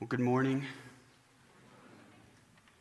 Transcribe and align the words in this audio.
Well, 0.00 0.06
good 0.06 0.20
morning. 0.20 0.64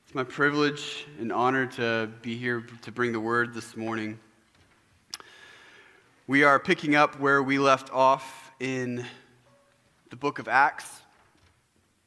It's 0.05 0.13
my 0.13 0.23
privilege 0.23 1.07
and 1.19 1.33
honor 1.33 1.65
to 1.65 2.12
be 2.21 2.37
here 2.37 2.63
to 2.83 2.91
bring 2.91 3.12
the 3.12 3.19
word 3.19 3.55
this 3.55 3.75
morning. 3.75 4.19
We 6.27 6.43
are 6.43 6.59
picking 6.59 6.95
up 6.95 7.19
where 7.19 7.42
we 7.42 7.57
left 7.57 7.92
off 7.92 8.51
in 8.60 9.03
the 10.11 10.15
book 10.15 10.38
of 10.38 10.47
Acts. 10.47 11.01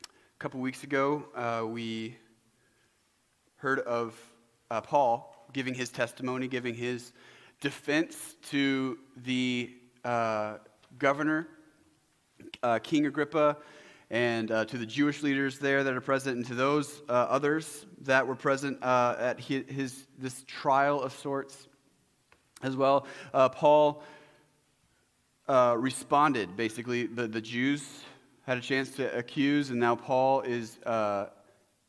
A 0.04 0.38
couple 0.38 0.60
weeks 0.60 0.84
ago, 0.84 1.24
uh, 1.34 1.66
we 1.66 2.16
heard 3.56 3.80
of 3.80 4.16
uh, 4.70 4.80
Paul 4.80 5.48
giving 5.52 5.74
his 5.74 5.88
testimony, 5.88 6.46
giving 6.46 6.76
his 6.76 7.10
defense 7.60 8.36
to 8.50 8.96
the 9.16 9.74
uh, 10.04 10.58
governor, 11.00 11.48
uh, 12.62 12.78
King 12.78 13.06
Agrippa 13.06 13.56
and 14.10 14.50
uh, 14.50 14.64
to 14.64 14.76
the 14.76 14.86
Jewish 14.86 15.22
leaders 15.22 15.58
there 15.58 15.84
that 15.84 15.94
are 15.94 16.00
present, 16.00 16.36
and 16.36 16.46
to 16.46 16.54
those 16.54 17.02
uh, 17.08 17.12
others 17.12 17.86
that 18.02 18.26
were 18.26 18.34
present 18.34 18.82
uh, 18.82 19.14
at 19.18 19.38
his, 19.38 19.64
his, 19.68 20.06
this 20.18 20.44
trial 20.48 21.00
of 21.00 21.12
sorts 21.12 21.68
as 22.62 22.76
well. 22.76 23.06
Uh, 23.32 23.48
Paul 23.48 24.02
uh, 25.48 25.76
responded, 25.78 26.56
basically. 26.56 27.06
The, 27.06 27.28
the 27.28 27.40
Jews 27.40 27.86
had 28.42 28.58
a 28.58 28.60
chance 28.60 28.90
to 28.96 29.16
accuse, 29.16 29.70
and 29.70 29.78
now 29.78 29.94
Paul 29.94 30.40
is, 30.40 30.76
uh, 30.84 31.26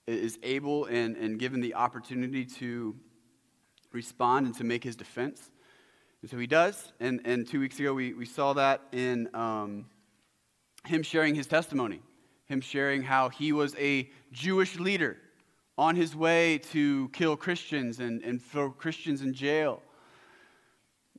is 0.06 0.38
able 0.44 0.86
and, 0.86 1.18
and 1.18 1.40
given 1.40 1.60
the 1.60 1.74
opportunity 1.74 2.46
to 2.46 2.96
respond 3.92 4.46
and 4.46 4.56
to 4.58 4.64
make 4.64 4.84
his 4.84 4.96
defense. 4.96 5.50
And 6.22 6.30
so 6.30 6.38
he 6.38 6.46
does. 6.46 6.94
And, 7.00 7.22
and 7.26 7.48
two 7.48 7.60
weeks 7.60 7.80
ago, 7.80 7.96
we, 7.96 8.14
we 8.14 8.26
saw 8.26 8.54
that 8.54 8.82
in 8.92 9.28
um, 9.34 9.86
him 10.86 11.02
sharing 11.02 11.34
his 11.34 11.48
testimony 11.48 12.02
him 12.52 12.62
sharing 12.62 13.02
how 13.02 13.30
he 13.30 13.54
was 13.54 13.76
a 13.78 14.10
Jewish 14.32 14.78
leader 14.78 15.18
on 15.78 15.96
his 15.96 16.16
way 16.16 16.58
to 16.58 17.10
kill 17.10 17.38
Christians 17.38 18.00
and, 18.00 18.22
and 18.24 18.42
throw 18.42 18.70
Christians 18.70 19.22
in 19.22 19.34
jail. 19.34 19.82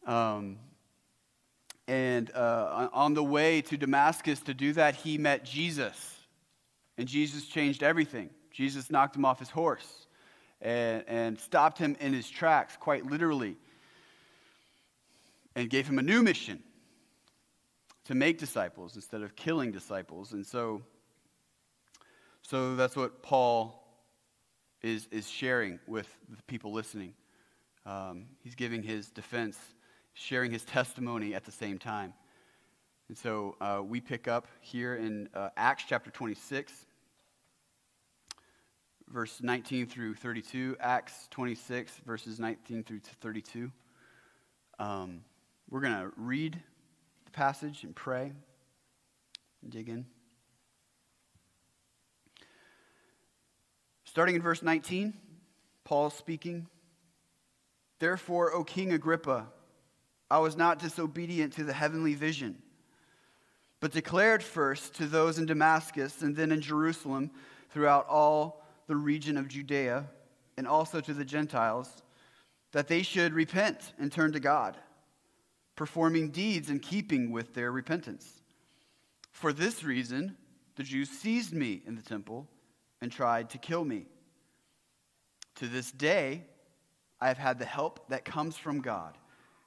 Um, 0.06 0.58
and 1.88 2.30
uh, 2.34 2.88
on 2.92 3.14
the 3.14 3.24
way 3.24 3.62
to 3.62 3.76
Damascus 3.76 4.40
to 4.42 4.54
do 4.54 4.72
that, 4.74 4.94
he 4.94 5.18
met 5.18 5.44
Jesus. 5.44 6.16
And 6.98 7.08
Jesus 7.08 7.46
changed 7.46 7.82
everything. 7.82 8.30
Jesus 8.50 8.90
knocked 8.90 9.16
him 9.16 9.24
off 9.24 9.38
his 9.38 9.50
horse 9.50 10.06
and, 10.60 11.02
and 11.08 11.38
stopped 11.40 11.78
him 11.78 11.96
in 11.98 12.12
his 12.12 12.28
tracks, 12.28 12.76
quite 12.78 13.06
literally, 13.06 13.56
and 15.56 15.68
gave 15.70 15.86
him 15.86 15.98
a 15.98 16.02
new 16.02 16.22
mission 16.22 16.62
to 18.04 18.14
make 18.14 18.38
disciples 18.38 18.96
instead 18.96 19.22
of 19.22 19.34
killing 19.34 19.72
disciples. 19.72 20.32
And 20.32 20.46
so 20.46 20.82
so 22.42 22.76
that's 22.76 22.96
what 22.96 23.22
Paul 23.22 23.82
is, 24.82 25.08
is 25.10 25.28
sharing 25.28 25.78
with 25.86 26.08
the 26.28 26.42
people 26.44 26.72
listening. 26.72 27.14
Um, 27.86 28.26
he's 28.42 28.54
giving 28.54 28.82
his 28.82 29.10
defense, 29.10 29.58
sharing 30.14 30.50
his 30.50 30.64
testimony 30.64 31.34
at 31.34 31.44
the 31.44 31.52
same 31.52 31.78
time. 31.78 32.14
And 33.08 33.16
so 33.16 33.56
uh, 33.60 33.82
we 33.84 34.00
pick 34.00 34.28
up 34.28 34.46
here 34.60 34.96
in 34.96 35.28
uh, 35.34 35.50
Acts 35.56 35.84
chapter 35.88 36.10
26, 36.10 36.72
verse 39.08 39.40
19 39.42 39.86
through 39.86 40.14
32. 40.14 40.76
Acts 40.80 41.28
26, 41.30 42.00
verses 42.06 42.38
19 42.40 42.84
through 42.84 43.00
32. 43.20 43.70
Um, 44.78 45.22
we're 45.70 45.80
going 45.80 45.92
to 45.92 46.10
read 46.16 46.60
the 47.24 47.30
passage 47.30 47.84
and 47.84 47.94
pray 47.94 48.32
and 49.62 49.70
dig 49.70 49.88
in. 49.88 50.06
Starting 54.12 54.34
in 54.34 54.42
verse 54.42 54.62
19, 54.62 55.14
Paul 55.84 56.10
speaking. 56.10 56.66
Therefore, 57.98 58.52
O 58.52 58.62
King 58.62 58.92
Agrippa, 58.92 59.46
I 60.30 60.36
was 60.36 60.54
not 60.54 60.78
disobedient 60.78 61.54
to 61.54 61.64
the 61.64 61.72
heavenly 61.72 62.12
vision, 62.12 62.60
but 63.80 63.90
declared 63.90 64.42
first 64.42 64.94
to 64.96 65.06
those 65.06 65.38
in 65.38 65.46
Damascus 65.46 66.20
and 66.20 66.36
then 66.36 66.52
in 66.52 66.60
Jerusalem 66.60 67.30
throughout 67.70 68.06
all 68.06 68.62
the 68.86 68.96
region 68.96 69.38
of 69.38 69.48
Judea 69.48 70.04
and 70.58 70.68
also 70.68 71.00
to 71.00 71.14
the 71.14 71.24
Gentiles 71.24 72.02
that 72.72 72.88
they 72.88 73.00
should 73.00 73.32
repent 73.32 73.94
and 73.98 74.12
turn 74.12 74.32
to 74.32 74.40
God, 74.40 74.76
performing 75.74 76.28
deeds 76.28 76.68
in 76.68 76.80
keeping 76.80 77.30
with 77.30 77.54
their 77.54 77.72
repentance. 77.72 78.42
For 79.30 79.54
this 79.54 79.82
reason, 79.82 80.36
the 80.76 80.82
Jews 80.82 81.08
seized 81.08 81.54
me 81.54 81.80
in 81.86 81.96
the 81.96 82.02
temple 82.02 82.46
and 83.02 83.12
tried 83.12 83.50
to 83.50 83.58
kill 83.58 83.84
me. 83.84 84.06
To 85.56 85.68
this 85.68 85.92
day, 85.92 86.44
I 87.20 87.28
have 87.28 87.36
had 87.36 87.58
the 87.58 87.66
help 87.66 88.08
that 88.08 88.24
comes 88.24 88.56
from 88.56 88.80
God. 88.80 89.18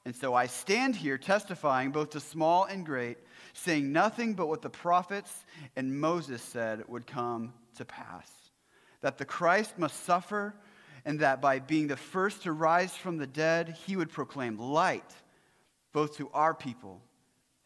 And 0.05 0.15
so 0.15 0.33
I 0.33 0.47
stand 0.47 0.95
here 0.95 1.19
testifying 1.19 1.91
both 1.91 2.11
to 2.11 2.19
small 2.19 2.63
and 2.65 2.85
great, 2.85 3.17
saying 3.53 3.91
nothing 3.91 4.33
but 4.33 4.47
what 4.47 4.63
the 4.63 4.69
prophets 4.69 5.45
and 5.75 5.99
Moses 5.99 6.41
said 6.41 6.83
would 6.87 7.05
come 7.05 7.53
to 7.75 7.85
pass 7.85 8.31
that 9.01 9.19
the 9.19 9.25
Christ 9.25 9.77
must 9.77 10.03
suffer, 10.03 10.55
and 11.05 11.19
that 11.19 11.39
by 11.39 11.59
being 11.59 11.85
the 11.85 11.95
first 11.95 12.41
to 12.41 12.51
rise 12.51 12.95
from 12.95 13.17
the 13.17 13.27
dead, 13.27 13.77
he 13.85 13.95
would 13.95 14.09
proclaim 14.09 14.57
light 14.57 15.13
both 15.93 16.17
to 16.17 16.27
our 16.33 16.55
people 16.55 16.99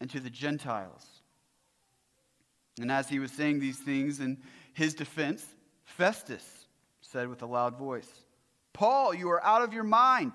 and 0.02 0.10
to 0.10 0.20
the 0.20 0.28
Gentiles. 0.28 1.06
And 2.78 2.92
as 2.92 3.08
he 3.08 3.18
was 3.18 3.32
saying 3.32 3.58
these 3.58 3.78
things 3.78 4.20
in 4.20 4.36
his 4.74 4.92
defense, 4.92 5.46
Festus 5.96 6.66
said 7.00 7.28
with 7.28 7.42
a 7.42 7.46
loud 7.46 7.76
voice, 7.76 8.08
Paul, 8.72 9.12
you 9.14 9.30
are 9.30 9.44
out 9.44 9.62
of 9.62 9.74
your 9.74 9.84
mind. 9.84 10.32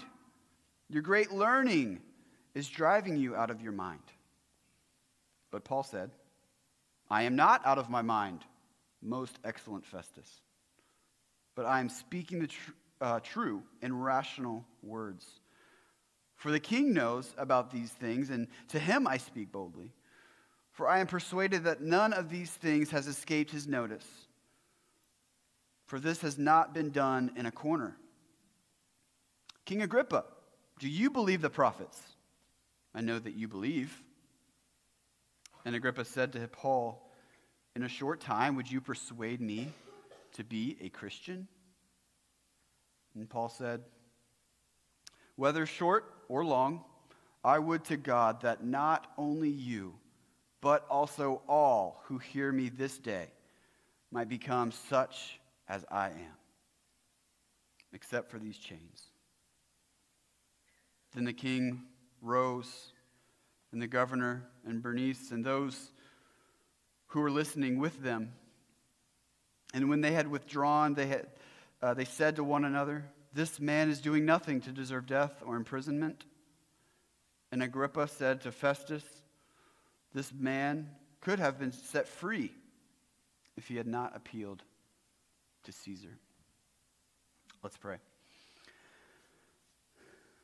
Your 0.89 1.01
great 1.01 1.31
learning 1.31 2.01
is 2.53 2.67
driving 2.67 3.17
you 3.17 3.35
out 3.35 3.49
of 3.49 3.61
your 3.61 3.71
mind. 3.71 4.01
But 5.51 5.63
Paul 5.63 5.83
said, 5.83 6.11
I 7.09 7.23
am 7.23 7.35
not 7.35 7.65
out 7.65 7.77
of 7.77 7.89
my 7.89 8.01
mind, 8.01 8.41
most 9.01 9.39
excellent 9.43 9.85
Festus, 9.85 10.41
but 11.55 11.65
I 11.65 11.79
am 11.79 11.89
speaking 11.89 12.39
the 12.39 12.49
uh, 12.99 13.19
true 13.21 13.63
and 13.81 14.03
rational 14.03 14.65
words. 14.83 15.25
For 16.35 16.51
the 16.51 16.59
king 16.59 16.93
knows 16.93 17.33
about 17.37 17.71
these 17.71 17.91
things, 17.91 18.29
and 18.29 18.47
to 18.69 18.79
him 18.79 19.07
I 19.07 19.17
speak 19.17 19.51
boldly. 19.51 19.93
For 20.71 20.89
I 20.89 20.99
am 20.99 21.07
persuaded 21.07 21.63
that 21.63 21.81
none 21.81 22.11
of 22.11 22.29
these 22.29 22.51
things 22.51 22.91
has 22.91 23.07
escaped 23.07 23.51
his 23.51 23.67
notice 23.67 24.24
for 25.85 25.99
this 25.99 26.21
has 26.21 26.37
not 26.37 26.73
been 26.73 26.91
done 26.91 27.31
in 27.35 27.45
a 27.45 27.51
corner. 27.51 27.95
King 29.65 29.81
Agrippa, 29.81 30.25
do 30.79 30.89
you 30.89 31.09
believe 31.09 31.41
the 31.41 31.49
prophets? 31.49 31.99
I 32.93 33.01
know 33.01 33.19
that 33.19 33.35
you 33.35 33.47
believe. 33.47 34.01
And 35.65 35.75
Agrippa 35.75 36.05
said 36.05 36.33
to 36.33 36.47
Paul, 36.47 37.11
In 37.75 37.83
a 37.83 37.89
short 37.89 38.21
time, 38.21 38.55
would 38.55 38.69
you 38.69 38.81
persuade 38.81 39.41
me 39.41 39.69
to 40.33 40.43
be 40.43 40.77
a 40.81 40.89
Christian? 40.89 41.47
And 43.15 43.29
Paul 43.29 43.49
said, 43.49 43.81
Whether 45.35 45.65
short 45.65 46.13
or 46.27 46.45
long, 46.45 46.83
I 47.43 47.59
would 47.59 47.83
to 47.85 47.97
God 47.97 48.41
that 48.41 48.63
not 48.63 49.07
only 49.17 49.49
you, 49.49 49.95
but 50.61 50.85
also 50.89 51.41
all 51.47 52.01
who 52.05 52.17
hear 52.17 52.51
me 52.51 52.69
this 52.69 52.97
day 52.97 53.27
might 54.11 54.29
become 54.29 54.71
such 54.71 55.39
as 55.67 55.85
I 55.89 56.07
am, 56.07 56.37
except 57.93 58.29
for 58.29 58.39
these 58.39 58.57
chains. 58.57 59.09
Then 61.13 61.25
the 61.25 61.33
king 61.33 61.83
rose, 62.21 62.91
and 63.75 63.81
the 63.81 63.87
governor 63.87 64.41
and 64.65 64.81
Bernice 64.81 65.31
and 65.31 65.43
those 65.43 65.91
who 67.07 67.19
were 67.19 67.29
listening 67.29 67.77
with 67.77 68.01
them. 68.01 68.31
And 69.73 69.89
when 69.89 69.99
they 69.99 70.13
had 70.13 70.29
withdrawn, 70.29 70.93
they, 70.93 71.07
had, 71.07 71.27
uh, 71.81 71.93
they 71.93 72.05
said 72.05 72.37
to 72.37 72.43
one 72.45 72.63
another, 72.63 73.03
This 73.33 73.59
man 73.59 73.89
is 73.89 73.99
doing 73.99 74.25
nothing 74.25 74.61
to 74.61 74.71
deserve 74.71 75.07
death 75.07 75.43
or 75.45 75.57
imprisonment. 75.57 76.23
And 77.51 77.61
Agrippa 77.61 78.07
said 78.07 78.39
to 78.41 78.51
Festus, 78.53 79.03
This 80.13 80.31
man 80.31 80.89
could 81.19 81.39
have 81.39 81.59
been 81.59 81.73
set 81.73 82.07
free 82.07 82.53
if 83.57 83.67
he 83.67 83.75
had 83.75 83.87
not 83.87 84.15
appealed 84.15 84.63
to 85.65 85.71
Caesar. 85.71 86.15
Let's 87.63 87.77
pray. 87.77 87.97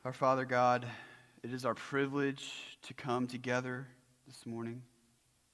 Our 0.04 0.12
Father 0.12 0.44
God, 0.44 0.84
it 1.44 1.52
is 1.52 1.64
our 1.64 1.74
privilege 1.74 2.50
to 2.82 2.94
come 2.94 3.28
together 3.28 3.86
this 4.26 4.44
morning 4.46 4.82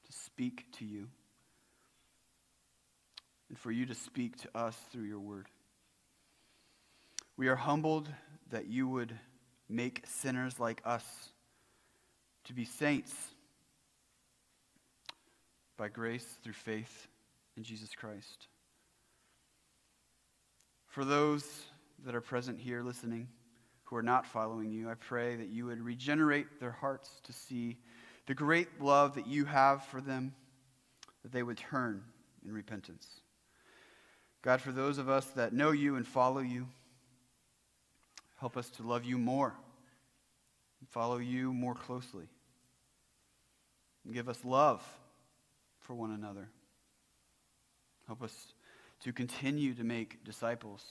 to 0.06 0.12
speak 0.12 0.64
to 0.78 0.86
you 0.86 1.08
and 3.50 3.58
for 3.58 3.70
you 3.70 3.84
to 3.84 3.94
speak 3.94 4.38
to 4.38 4.48
us 4.54 4.74
through 4.90 5.02
your 5.02 5.20
word. 5.20 5.48
We 7.36 7.48
are 7.48 7.56
humbled 7.56 8.08
that 8.50 8.68
you 8.68 8.88
would 8.88 9.14
make 9.68 10.02
sinners 10.06 10.58
like 10.58 10.80
us 10.86 11.04
to 12.44 12.54
be 12.54 12.64
saints 12.64 13.14
by 15.76 15.88
grace 15.88 16.26
through 16.42 16.54
faith 16.54 17.06
in 17.58 17.64
Jesus 17.64 17.94
Christ. 17.94 18.48
For 20.88 21.04
those 21.04 21.46
that 22.04 22.14
are 22.14 22.20
present 22.20 22.58
here 22.58 22.82
listening 22.82 23.28
who 23.84 23.96
are 23.96 24.02
not 24.02 24.26
following 24.26 24.70
you, 24.70 24.90
I 24.90 24.94
pray 24.94 25.36
that 25.36 25.48
you 25.48 25.66
would 25.66 25.80
regenerate 25.80 26.60
their 26.60 26.72
hearts 26.72 27.20
to 27.24 27.32
see 27.32 27.76
the 28.26 28.34
great 28.34 28.80
love 28.80 29.14
that 29.14 29.26
you 29.26 29.44
have 29.44 29.84
for 29.86 30.00
them, 30.00 30.34
that 31.22 31.32
they 31.32 31.42
would 31.42 31.56
turn 31.56 32.02
in 32.44 32.52
repentance. 32.52 33.06
God, 34.42 34.60
for 34.60 34.72
those 34.72 34.98
of 34.98 35.08
us 35.08 35.26
that 35.36 35.52
know 35.52 35.70
you 35.70 35.96
and 35.96 36.06
follow 36.06 36.40
you, 36.40 36.66
help 38.36 38.56
us 38.56 38.70
to 38.70 38.82
love 38.82 39.04
you 39.04 39.18
more 39.18 39.54
and 40.80 40.88
follow 40.88 41.18
you 41.18 41.52
more 41.52 41.74
closely. 41.74 42.28
And 44.04 44.14
give 44.14 44.28
us 44.28 44.44
love 44.44 44.82
for 45.80 45.94
one 45.94 46.12
another. 46.12 46.48
Help 48.06 48.22
us 48.22 48.32
to 49.04 49.12
continue 49.12 49.74
to 49.74 49.84
make 49.84 50.24
disciples. 50.24 50.84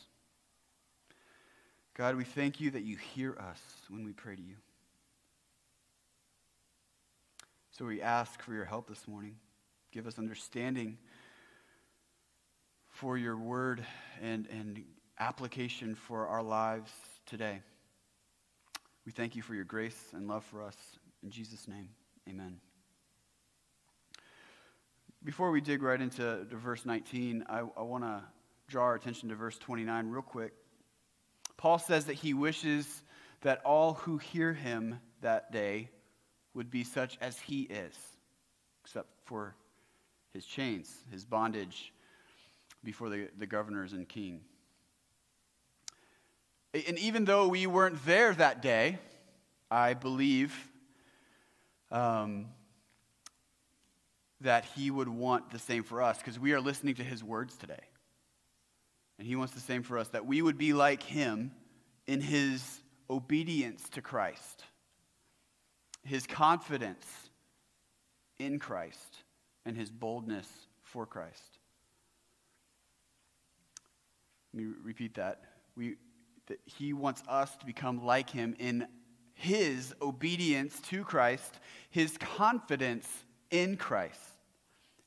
God, 1.96 2.16
we 2.16 2.24
thank 2.24 2.62
you 2.62 2.72
that 2.72 2.84
you 2.84 2.96
hear 2.96 3.36
us 3.40 3.60
when 3.90 4.06
we 4.06 4.14
pray 4.14 4.36
to 4.36 4.42
you. 4.42 4.56
So 7.72 7.86
we 7.86 8.02
ask 8.02 8.42
for 8.42 8.54
your 8.54 8.66
help 8.66 8.88
this 8.88 9.08
morning. 9.08 9.36
Give 9.92 10.08
us 10.08 10.18
understanding 10.18 10.98
for 12.90 13.18
your 13.18 13.38
word 13.38 13.86
and, 14.22 14.48
and 14.50 14.84
application 15.20 15.96
for 15.96 16.28
our 16.28 16.44
lives 16.44 16.92
today. 17.26 17.62
We 19.06 19.12
thank 19.12 19.36
you 19.36 19.42
for 19.42 19.56
your 19.56 19.64
grace 19.64 20.12
and 20.14 20.28
love 20.28 20.44
for 20.46 20.64
us. 20.64 20.76
In 21.24 21.30
Jesus' 21.30 21.68
name, 21.68 21.90
amen. 22.28 22.67
Before 25.24 25.52
we 25.52 25.62
dig 25.62 25.82
right 25.82 26.00
into 26.00 26.46
verse 26.52 26.86
19, 26.86 27.46
I, 27.50 27.60
I 27.60 27.82
want 27.82 28.04
to 28.04 28.22
draw 28.68 28.84
our 28.84 28.96
attention 28.96 29.30
to 29.30 29.36
verse 29.36 29.58
29 29.58 30.08
real 30.08 30.22
quick. 30.22 30.54
Paul 31.58 31.80
says 31.80 32.06
that 32.06 32.14
he 32.14 32.34
wishes 32.34 33.02
that 33.42 33.62
all 33.66 33.96
who 33.96 34.18
hear 34.18 34.54
him 34.54 35.00
that 35.22 35.52
day 35.52 35.90
would 36.54 36.70
be 36.70 36.84
such 36.84 37.18
as 37.20 37.40
he 37.40 37.64
is, 37.64 37.96
except 38.84 39.10
for 39.26 39.56
his 40.34 40.46
chains, 40.46 40.94
his 41.12 41.26
bondage 41.26 41.92
before 42.84 43.10
the, 43.10 43.28
the 43.38 43.48
governors 43.48 43.94
and 43.94 44.08
king. 44.08 44.42
And 46.74 46.98
even 47.00 47.26
though 47.26 47.48
we 47.48 47.66
weren't 47.66 48.06
there 48.06 48.34
that 48.34 48.62
day, 48.62 49.00
I 49.72 49.96
believe 49.96 50.56
um, 51.92 52.48
that 54.42 54.66
he 54.76 54.92
would 54.92 55.10
want 55.10 55.50
the 55.52 55.60
same 55.60 55.84
for 55.84 56.02
us 56.02 56.18
because 56.20 56.40
we 56.40 56.54
are 56.54 56.62
listening 56.62 56.96
to 56.96 57.04
his 57.04 57.24
words 57.24 57.56
today. 57.58 57.84
And 59.18 59.28
he 59.28 59.36
wants 59.36 59.54
the 59.54 59.60
same 59.60 59.84
for 59.84 59.98
us 59.98 60.10
that 60.10 60.26
we 60.26 60.42
would 60.42 60.58
be 60.58 60.74
like 60.74 61.02
him 61.02 61.52
in 62.06 62.22
his 62.22 62.82
obedience 63.10 63.90
to 63.90 64.02
Christ, 64.02 64.64
his 66.04 66.28
confidence 66.28 67.06
in 68.38 68.60
Christ, 68.60 69.24
and 69.66 69.76
his 69.76 69.90
boldness 69.90 70.48
for 70.84 71.06
Christ. 71.06 71.58
Let 74.54 74.64
me 74.64 74.74
repeat 74.84 75.16
that. 75.16 75.42
We, 75.76 75.96
that 76.48 76.60
he 76.66 76.94
wants 76.94 77.24
us 77.28 77.56
to 77.58 77.66
become 77.66 78.06
like 78.06 78.30
him 78.30 78.56
in 78.60 78.88
his 79.34 79.94
obedience 80.02 80.80
to 80.90 81.04
Christ, 81.04 81.60
his 81.90 82.18
confidence 82.18 83.08
in 83.52 83.78
Christ, 83.78 84.20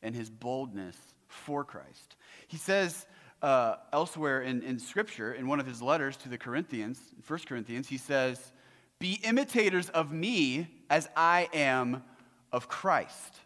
and 0.03 0.15
his 0.15 0.31
boldness 0.31 0.97
for 1.27 1.65
Christ. 1.65 2.17
He 2.49 2.57
says 2.57 3.07
uh, 3.43 3.77
elsewhere 3.93 4.43
in, 4.43 4.63
in 4.63 4.79
Scripture, 4.79 5.33
in 5.33 5.47
one 5.47 5.61
of 5.61 5.67
his 5.67 5.81
letters 5.81 6.17
to 6.19 6.29
the 6.29 6.39
Corinthians, 6.39 7.01
1 7.27 7.39
Corinthians, 7.47 7.89
he 7.89 7.97
says, 7.97 8.53
Be 8.99 9.21
imitators 9.25 9.89
of 9.91 10.13
me 10.13 10.69
as 10.91 11.09
I 11.17 11.49
am 11.53 12.03
of 12.53 12.69
Christ. 12.69 13.37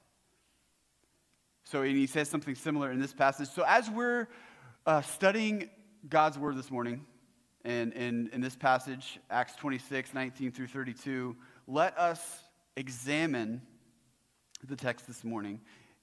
So 1.65 1.83
and 1.83 1.97
he 1.97 2.07
says 2.07 2.29
something 2.29 2.55
similar 2.55 2.91
in 2.91 3.01
this 3.01 3.13
passage. 3.13 3.49
So 3.49 3.65
as 3.67 3.91
we're 3.91 4.29
uh, 4.87 5.03
studying 5.03 5.71
God's 6.09 6.39
word 6.39 6.57
this 6.57 6.71
morning, 6.71 7.05
and 7.65 7.93
in, 7.95 8.29
in 8.33 8.41
this 8.41 8.55
passage, 8.55 9.19
Acts 9.31 9.57
26, 9.57 10.13
19 10.13 10.53
through 10.53 10.67
32, 10.67 11.35
let 11.67 11.97
us 11.99 12.43
examine 12.77 13.63
the 14.67 14.77
text 14.77 15.07
this 15.07 15.25
morning 15.25 15.61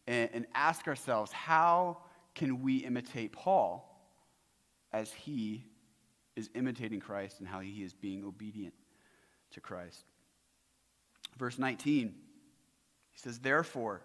and, 0.08 0.30
and 0.34 0.48
ask 0.54 0.88
ourselves 0.88 1.32
how 1.32 1.98
can 2.36 2.62
we 2.62 2.78
imitate 2.78 3.32
Paul 3.32 3.88
as 4.94 5.12
he 5.12 5.66
is 6.36 6.50
imitating 6.56 7.00
Christ 7.00 7.40
and 7.40 7.48
how 7.48 7.60
he 7.60 7.84
is 7.84 7.94
being 7.94 8.24
obedient 8.24 8.74
to 9.52 9.62
Christ? 9.62 10.06
Verse 11.38 11.58
19, 11.58 12.14
he 13.10 13.20
says, 13.20 13.40
Therefore, 13.40 14.02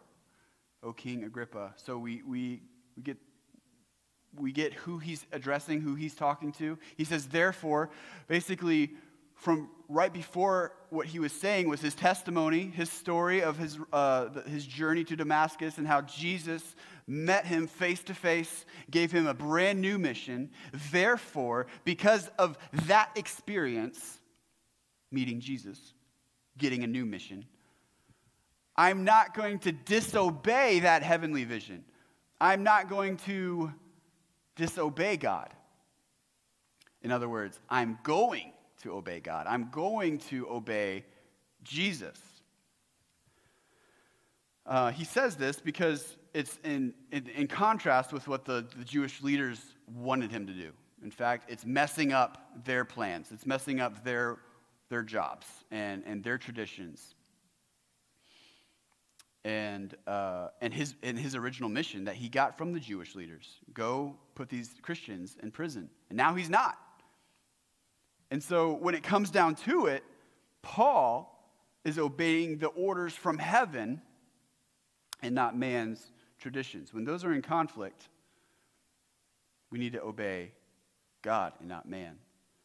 O 0.82 0.93
King 0.93 1.25
Agrippa. 1.25 1.75
So 1.76 1.99
we, 1.99 2.23
we, 2.23 2.62
we 2.97 3.02
get 3.02 3.19
we 4.38 4.52
get 4.52 4.75
who 4.75 4.99
he's 4.99 5.25
addressing, 5.32 5.81
who 5.81 5.94
he's 5.94 6.14
talking 6.14 6.52
to. 6.52 6.79
He 6.97 7.05
says, 7.05 7.26
therefore, 7.26 7.91
basically, 8.29 8.93
from 9.37 9.69
right 9.88 10.12
before 10.12 10.73
what 10.91 11.06
he 11.06 11.19
was 11.19 11.33
saying 11.33 11.69
was 11.69 11.81
his 11.81 11.94
testimony, 11.94 12.65
his 12.75 12.91
story 12.91 13.43
of 13.43 13.56
his, 13.56 13.79
uh, 13.93 14.29
his 14.43 14.67
journey 14.67 15.05
to 15.05 15.15
Damascus 15.15 15.79
and 15.79 15.87
how 15.87 16.00
Jesus 16.03 16.75
met 17.06 17.47
him 17.47 17.67
face 17.67 18.03
to 18.05 18.15
face, 18.15 18.65
gave 18.91 19.12
him 19.12 19.27
a 19.27 19.35
brand 19.35 19.81
new 19.81 19.99
mission. 19.99 20.50
Therefore, 20.91 21.67
because 21.85 22.29
of 22.38 22.59
that 22.87 23.11
experience, 23.15 24.19
meeting 25.12 25.38
Jesus, 25.38 25.94
getting 26.59 26.83
a 26.83 26.87
new 26.87 27.06
mission, 27.06 27.44
I'm 28.75 29.05
not 29.05 29.35
going 29.35 29.61
to 29.61 29.73
disobey 29.73 30.81
that 30.81 31.03
heavenly 31.03 31.44
vision. 31.44 31.85
I'm 32.41 32.62
not 32.62 32.88
going 32.88 33.19
to 33.19 33.73
disobey 34.56 35.17
God. 35.17 35.50
In 37.03 37.12
other 37.12 37.29
words, 37.29 37.61
I'm 37.71 37.99
going 38.03 38.53
to 38.87 38.94
obey 38.94 39.21
God. 39.21 39.47
I'm 39.49 39.69
going 39.71 40.19
to 40.31 40.49
obey 40.49 41.05
Jesus. 41.62 42.19
Uh, 44.65 44.90
he 44.90 45.05
says 45.05 45.37
this 45.37 45.61
because 45.61 46.16
it's 46.35 46.59
in, 46.64 46.95
in, 47.12 47.28
in 47.28 47.47
contrast 47.47 48.12
with 48.12 48.28
what 48.28 48.45
the, 48.45 48.66
the 48.76 48.85
Jewish 48.85 49.23
leaders 49.23 49.61
wanted 49.95 50.31
him 50.31 50.47
to 50.47 50.52
do. 50.52 50.73
In 51.02 51.11
fact, 51.11 51.50
it's 51.50 51.66
messing 51.66 52.12
up 52.12 52.64
their 52.64 52.85
plans, 52.85 53.31
it's 53.33 53.47
messing 53.47 53.81
up 53.81 54.05
their, 54.05 54.38
their 54.88 55.02
jobs 55.02 55.47
and, 55.71 56.02
and 56.07 56.23
their 56.23 56.38
traditions 56.38 57.14
and, 59.45 59.95
uh, 60.09 60.49
and, 60.61 60.75
his, 60.75 60.97
and 61.05 61.16
his 61.16 61.37
original 61.37 61.69
mission 61.69 62.05
that 62.05 62.16
he 62.16 62.28
got 62.28 62.59
from 62.59 62.73
the 62.73 62.81
Jewish 62.81 63.14
leaders 63.14 63.61
go 63.73 64.16
put 64.35 64.49
these 64.49 64.75
Christians 64.83 65.37
in 65.40 65.52
prison. 65.52 65.88
And 66.11 66.16
now 66.16 66.35
he's 66.35 66.50
not. 66.50 66.78
And 68.30 68.42
so 68.42 68.73
when 68.73 68.95
it 68.95 69.02
comes 69.02 69.30
down 69.30 69.54
to 69.56 69.87
it, 69.87 70.02
Paul 70.62 71.33
is 71.85 71.99
obeying 71.99 72.59
the 72.59 72.68
orders 72.68 73.14
from 73.14 73.38
heaven 73.38 74.02
and 75.23 75.35
not 75.35 75.56
man's 75.56 76.11
traditions. 76.38 76.92
When 76.92 77.04
those 77.04 77.25
are 77.25 77.33
in 77.33 77.42
conflict, 77.42 78.09
we 79.71 79.78
need 79.78 79.92
to 79.92 80.02
obey 80.02 80.52
God 81.23 81.52
and 81.61 81.68
not 81.68 81.88
man. 81.88 82.16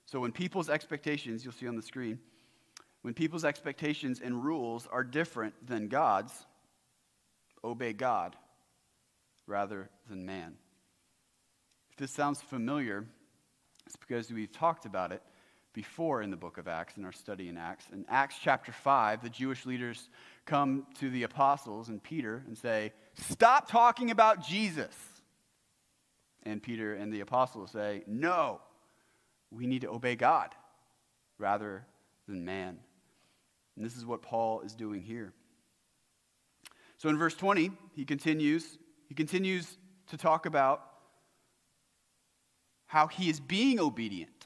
So 0.05 0.19
when 0.19 0.31
people's 0.31 0.69
expectations, 0.69 1.43
you'll 1.43 1.53
see 1.53 1.67
on 1.67 1.75
the 1.75 1.81
screen, 1.81 2.19
when 3.01 3.13
people's 3.13 3.45
expectations 3.45 4.19
and 4.23 4.43
rules 4.43 4.87
are 4.91 5.03
different 5.03 5.53
than 5.65 5.87
God's, 5.87 6.33
obey 7.63 7.93
God 7.93 8.35
rather 9.47 9.89
than 10.09 10.25
man. 10.25 10.55
If 11.91 11.97
this 11.97 12.11
sounds 12.11 12.41
familiar, 12.41 13.05
it's 13.85 13.95
because 13.95 14.31
we've 14.31 14.51
talked 14.51 14.85
about 14.85 15.11
it 15.11 15.21
before 15.73 16.21
in 16.21 16.31
the 16.31 16.37
book 16.37 16.57
of 16.57 16.67
Acts, 16.67 16.97
in 16.97 17.05
our 17.05 17.11
study 17.11 17.47
in 17.47 17.57
Acts. 17.57 17.85
In 17.91 18.05
Acts 18.09 18.35
chapter 18.41 18.71
5, 18.71 19.23
the 19.23 19.29
Jewish 19.29 19.65
leaders 19.65 20.09
come 20.45 20.85
to 20.99 21.09
the 21.09 21.23
apostles 21.23 21.89
and 21.89 22.01
Peter 22.01 22.43
and 22.47 22.57
say, 22.57 22.93
Stop 23.15 23.69
talking 23.69 24.11
about 24.11 24.45
Jesus. 24.45 24.95
And 26.43 26.61
Peter 26.61 26.95
and 26.95 27.13
the 27.13 27.21
apostles 27.21 27.71
say, 27.71 28.03
No, 28.07 28.59
we 29.49 29.67
need 29.67 29.81
to 29.81 29.89
obey 29.89 30.15
God 30.15 30.53
rather 31.37 31.85
than 32.27 32.43
man. 32.43 32.77
And 33.75 33.85
this 33.85 33.95
is 33.95 34.05
what 34.05 34.21
Paul 34.21 34.61
is 34.61 34.75
doing 34.75 35.01
here. 35.01 35.33
So 36.97 37.09
in 37.09 37.17
verse 37.17 37.33
20, 37.33 37.71
he 37.95 38.05
continues, 38.05 38.77
he 39.07 39.15
continues 39.15 39.77
to 40.07 40.17
talk 40.17 40.45
about 40.45 40.83
how 42.85 43.07
he 43.07 43.29
is 43.29 43.39
being 43.39 43.79
obedient 43.79 44.40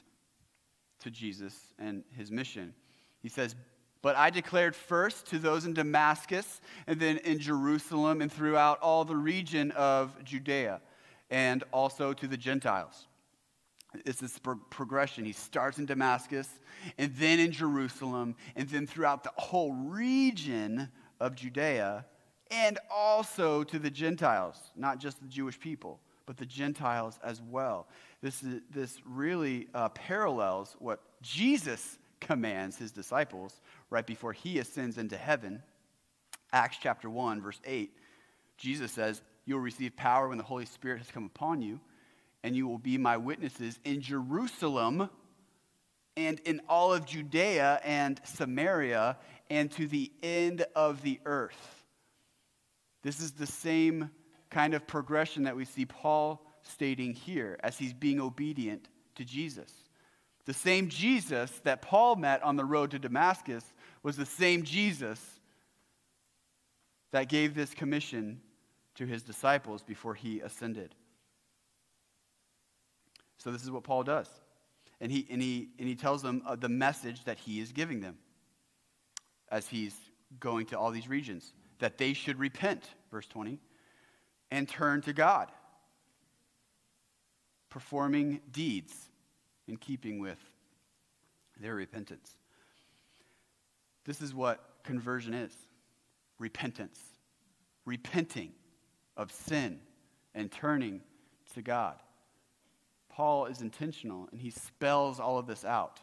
to 1.06 1.10
Jesus 1.10 1.54
and 1.78 2.04
his 2.16 2.30
mission. 2.30 2.74
He 3.22 3.28
says, 3.28 3.54
But 4.02 4.16
I 4.16 4.30
declared 4.30 4.76
first 4.76 5.26
to 5.28 5.38
those 5.38 5.64
in 5.64 5.72
Damascus, 5.72 6.60
and 6.86 7.00
then 7.00 7.18
in 7.18 7.38
Jerusalem, 7.38 8.20
and 8.20 8.30
throughout 8.30 8.80
all 8.80 9.04
the 9.04 9.16
region 9.16 9.70
of 9.72 10.22
Judea 10.24 10.80
and 11.30 11.64
also 11.72 12.12
to 12.12 12.26
the 12.26 12.36
Gentiles. 12.36 13.06
It's 14.04 14.20
this 14.20 14.38
pro- 14.38 14.56
progression. 14.70 15.24
He 15.24 15.32
starts 15.32 15.78
in 15.78 15.86
Damascus, 15.86 16.48
and 16.98 17.14
then 17.16 17.38
in 17.38 17.52
Jerusalem, 17.52 18.36
and 18.54 18.68
then 18.68 18.86
throughout 18.86 19.24
the 19.24 19.32
whole 19.36 19.72
region 19.72 20.90
of 21.20 21.34
Judea, 21.34 22.04
and 22.50 22.78
also 22.90 23.64
to 23.64 23.78
the 23.78 23.90
Gentiles, 23.90 24.56
not 24.76 24.98
just 24.98 25.20
the 25.20 25.28
Jewish 25.28 25.58
people, 25.58 26.00
but 26.26 26.36
the 26.36 26.46
Gentiles 26.46 27.18
as 27.22 27.40
well. 27.40 27.86
This, 28.20 28.42
is, 28.42 28.60
this 28.70 28.98
really 29.06 29.68
uh, 29.74 29.88
parallels 29.90 30.76
what 30.78 31.00
Jesus 31.22 31.98
commands 32.20 32.76
his 32.76 32.92
disciples 32.92 33.60
right 33.88 34.06
before 34.06 34.32
he 34.32 34.58
ascends 34.58 34.98
into 34.98 35.16
heaven. 35.16 35.62
Acts 36.52 36.78
chapter 36.80 37.08
1, 37.08 37.40
verse 37.40 37.60
8, 37.64 37.90
Jesus 38.58 38.92
says, 38.92 39.22
You 39.44 39.54
will 39.54 39.62
receive 39.62 39.96
power 39.96 40.28
when 40.28 40.38
the 40.38 40.44
Holy 40.44 40.66
Spirit 40.66 40.98
has 40.98 41.10
come 41.10 41.26
upon 41.26 41.62
you 41.62 41.80
and 42.42 42.54
you 42.54 42.68
will 42.68 42.78
be 42.78 42.96
my 42.96 43.16
witnesses 43.16 43.78
in 43.84 44.00
Jerusalem 44.00 45.10
and 46.16 46.40
in 46.44 46.60
all 46.68 46.94
of 46.94 47.04
Judea 47.04 47.80
and 47.84 48.20
Samaria 48.24 49.16
and 49.50 49.70
to 49.72 49.86
the 49.86 50.12
end 50.22 50.64
of 50.74 51.02
the 51.02 51.18
earth. 51.24 51.84
This 53.02 53.20
is 53.20 53.32
the 53.32 53.46
same 53.46 54.10
kind 54.50 54.74
of 54.74 54.86
progression 54.86 55.44
that 55.44 55.56
we 55.56 55.64
see 55.64 55.84
Paul 55.84 56.44
stating 56.62 57.12
here 57.12 57.58
as 57.62 57.78
he's 57.78 57.92
being 57.92 58.20
obedient 58.20 58.88
to 59.16 59.24
Jesus. 59.24 59.72
The 60.44 60.54
same 60.54 60.88
Jesus 60.88 61.50
that 61.64 61.82
Paul 61.82 62.16
met 62.16 62.42
on 62.42 62.56
the 62.56 62.64
road 62.64 62.92
to 62.92 62.98
Damascus 62.98 63.64
was 64.02 64.16
the 64.16 64.26
same 64.26 64.62
Jesus 64.62 65.20
that 67.10 67.28
gave 67.28 67.54
this 67.54 67.74
commission 67.74 68.40
to 68.94 69.06
his 69.06 69.22
disciples 69.22 69.82
before 69.82 70.14
he 70.14 70.40
ascended. 70.40 70.94
So 73.38 73.50
this 73.50 73.62
is 73.62 73.70
what 73.70 73.84
Paul 73.84 74.02
does. 74.02 74.28
And 75.00 75.12
he, 75.12 75.26
and 75.30 75.42
he, 75.42 75.68
and 75.78 75.86
he 75.86 75.94
tells 75.94 76.22
them 76.22 76.42
uh, 76.46 76.56
the 76.56 76.68
message 76.68 77.24
that 77.24 77.38
he 77.38 77.60
is 77.60 77.72
giving 77.72 78.00
them 78.00 78.16
as 79.50 79.68
he's 79.68 79.94
going 80.40 80.66
to 80.66 80.78
all 80.78 80.90
these 80.90 81.08
regions 81.08 81.52
that 81.78 81.98
they 81.98 82.12
should 82.12 82.38
repent, 82.38 82.90
verse 83.10 83.26
20, 83.26 83.58
and 84.56 84.66
turn 84.66 85.02
to 85.02 85.12
God, 85.12 85.52
performing 87.68 88.40
deeds 88.50 88.94
in 89.68 89.76
keeping 89.76 90.18
with 90.18 90.38
their 91.60 91.74
repentance. 91.74 92.38
This 94.06 94.22
is 94.22 94.34
what 94.34 94.64
conversion 94.82 95.34
is 95.34 95.52
repentance, 96.38 96.98
repenting 97.84 98.50
of 99.18 99.30
sin 99.30 99.78
and 100.34 100.50
turning 100.50 101.02
to 101.52 101.60
God. 101.60 101.96
Paul 103.10 103.46
is 103.46 103.60
intentional 103.60 104.26
and 104.32 104.40
he 104.40 104.48
spells 104.48 105.20
all 105.20 105.36
of 105.36 105.46
this 105.46 105.66
out. 105.66 106.00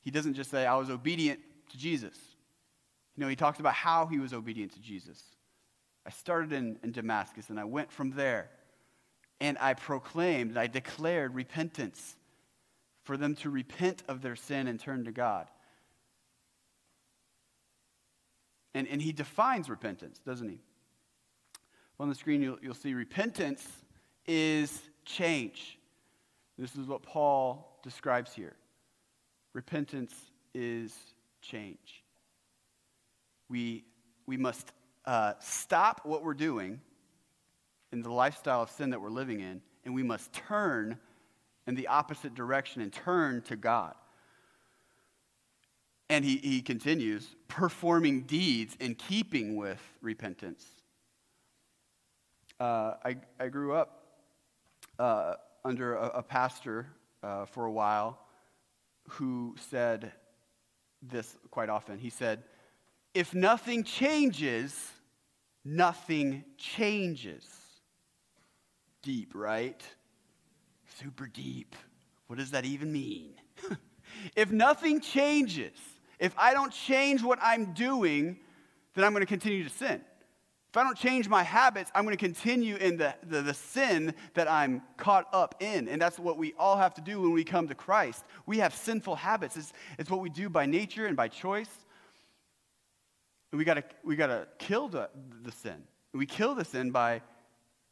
He 0.00 0.10
doesn't 0.10 0.34
just 0.34 0.50
say, 0.50 0.64
I 0.64 0.76
was 0.76 0.88
obedient 0.88 1.40
to 1.70 1.76
Jesus. 1.76 2.16
You 3.14 3.22
know, 3.22 3.28
he 3.28 3.36
talks 3.36 3.60
about 3.60 3.74
how 3.74 4.06
he 4.06 4.18
was 4.18 4.32
obedient 4.32 4.72
to 4.72 4.80
Jesus. 4.80 5.22
I 6.06 6.10
started 6.10 6.52
in, 6.52 6.78
in 6.82 6.92
Damascus 6.92 7.48
and 7.50 7.58
I 7.58 7.64
went 7.64 7.90
from 7.90 8.12
there 8.12 8.50
and 9.40 9.56
I 9.58 9.74
proclaimed 9.74 10.50
and 10.50 10.58
I 10.58 10.66
declared 10.66 11.34
repentance 11.34 12.16
for 13.02 13.16
them 13.16 13.34
to 13.36 13.50
repent 13.50 14.02
of 14.08 14.22
their 14.22 14.36
sin 14.36 14.66
and 14.66 14.78
turn 14.78 15.04
to 15.04 15.12
God. 15.12 15.48
And, 18.74 18.88
and 18.88 19.00
he 19.00 19.12
defines 19.12 19.70
repentance, 19.70 20.18
doesn't 20.26 20.48
he? 20.48 20.58
On 22.00 22.08
the 22.08 22.14
screen, 22.14 22.42
you'll, 22.42 22.58
you'll 22.60 22.74
see 22.74 22.92
repentance 22.92 23.66
is 24.26 24.82
change. 25.04 25.78
This 26.58 26.74
is 26.76 26.86
what 26.86 27.02
Paul 27.02 27.78
describes 27.82 28.32
here. 28.32 28.56
Repentance 29.52 30.14
is 30.54 30.96
change. 31.40 32.02
We, 33.48 33.84
we 34.26 34.36
must 34.36 34.72
uh, 35.06 35.34
stop 35.40 36.00
what 36.04 36.22
we're 36.22 36.34
doing 36.34 36.80
in 37.92 38.02
the 38.02 38.12
lifestyle 38.12 38.62
of 38.62 38.70
sin 38.70 38.90
that 38.90 39.00
we're 39.00 39.10
living 39.10 39.40
in, 39.40 39.60
and 39.84 39.94
we 39.94 40.02
must 40.02 40.32
turn 40.32 40.98
in 41.66 41.74
the 41.74 41.86
opposite 41.88 42.34
direction 42.34 42.82
and 42.82 42.92
turn 42.92 43.42
to 43.42 43.56
God. 43.56 43.94
And 46.10 46.24
he, 46.24 46.36
he 46.38 46.60
continues, 46.60 47.34
performing 47.48 48.22
deeds 48.22 48.76
in 48.80 48.94
keeping 48.94 49.56
with 49.56 49.80
repentance. 50.02 50.66
Uh, 52.60 52.94
I, 53.04 53.16
I 53.40 53.48
grew 53.48 53.74
up 53.74 54.04
uh, 54.98 55.34
under 55.64 55.94
a, 55.94 56.06
a 56.08 56.22
pastor 56.22 56.86
uh, 57.22 57.46
for 57.46 57.64
a 57.64 57.72
while 57.72 58.18
who 59.08 59.54
said 59.70 60.12
this 61.02 61.36
quite 61.50 61.68
often. 61.68 61.98
He 61.98 62.10
said, 62.10 62.42
If 63.14 63.34
nothing 63.34 63.84
changes, 63.84 64.90
nothing 65.64 66.44
changes. 66.56 67.44
Deep, 69.02 69.32
right? 69.34 69.82
Super 70.98 71.26
deep. 71.26 71.74
What 72.26 72.38
does 72.38 72.52
that 72.52 72.64
even 72.64 72.92
mean? 72.92 73.34
if 74.36 74.50
nothing 74.50 75.00
changes, 75.00 75.78
if 76.18 76.34
I 76.38 76.54
don't 76.54 76.72
change 76.72 77.22
what 77.22 77.38
I'm 77.42 77.74
doing, 77.74 78.38
then 78.94 79.04
I'm 79.04 79.12
going 79.12 79.22
to 79.22 79.26
continue 79.26 79.64
to 79.64 79.70
sin. 79.70 80.00
If 80.74 80.78
I 80.78 80.82
don't 80.82 80.98
change 80.98 81.28
my 81.28 81.44
habits, 81.44 81.92
I'm 81.94 82.02
going 82.02 82.16
to 82.16 82.24
continue 82.24 82.74
in 82.74 82.96
the, 82.96 83.14
the, 83.22 83.42
the, 83.42 83.54
sin 83.54 84.12
that 84.34 84.50
I'm 84.50 84.82
caught 84.96 85.28
up 85.32 85.54
in. 85.60 85.86
And 85.86 86.02
that's 86.02 86.18
what 86.18 86.36
we 86.36 86.52
all 86.58 86.76
have 86.76 86.94
to 86.94 87.00
do 87.00 87.20
when 87.20 87.30
we 87.30 87.44
come 87.44 87.68
to 87.68 87.76
Christ. 87.76 88.24
We 88.44 88.58
have 88.58 88.74
sinful 88.74 89.14
habits. 89.14 89.56
It's, 89.56 89.72
it's 90.00 90.10
what 90.10 90.18
we 90.18 90.30
do 90.30 90.48
by 90.48 90.66
nature 90.66 91.06
and 91.06 91.16
by 91.16 91.28
choice. 91.28 91.70
And 93.54 93.58
we 93.60 93.64
got 93.64 93.84
we 94.02 94.16
got 94.16 94.26
to 94.26 94.48
kill 94.58 94.88
the, 94.88 95.08
the 95.44 95.52
sin. 95.52 95.84
We 96.12 96.26
kill 96.26 96.56
the 96.56 96.64
sin 96.64 96.90
by 96.90 97.22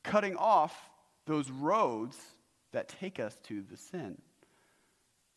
cutting 0.02 0.34
off 0.34 0.74
those 1.24 1.52
roads 1.52 2.18
that 2.72 2.88
take 2.88 3.20
us 3.20 3.38
to 3.44 3.62
the 3.70 3.76
sin. 3.76 4.20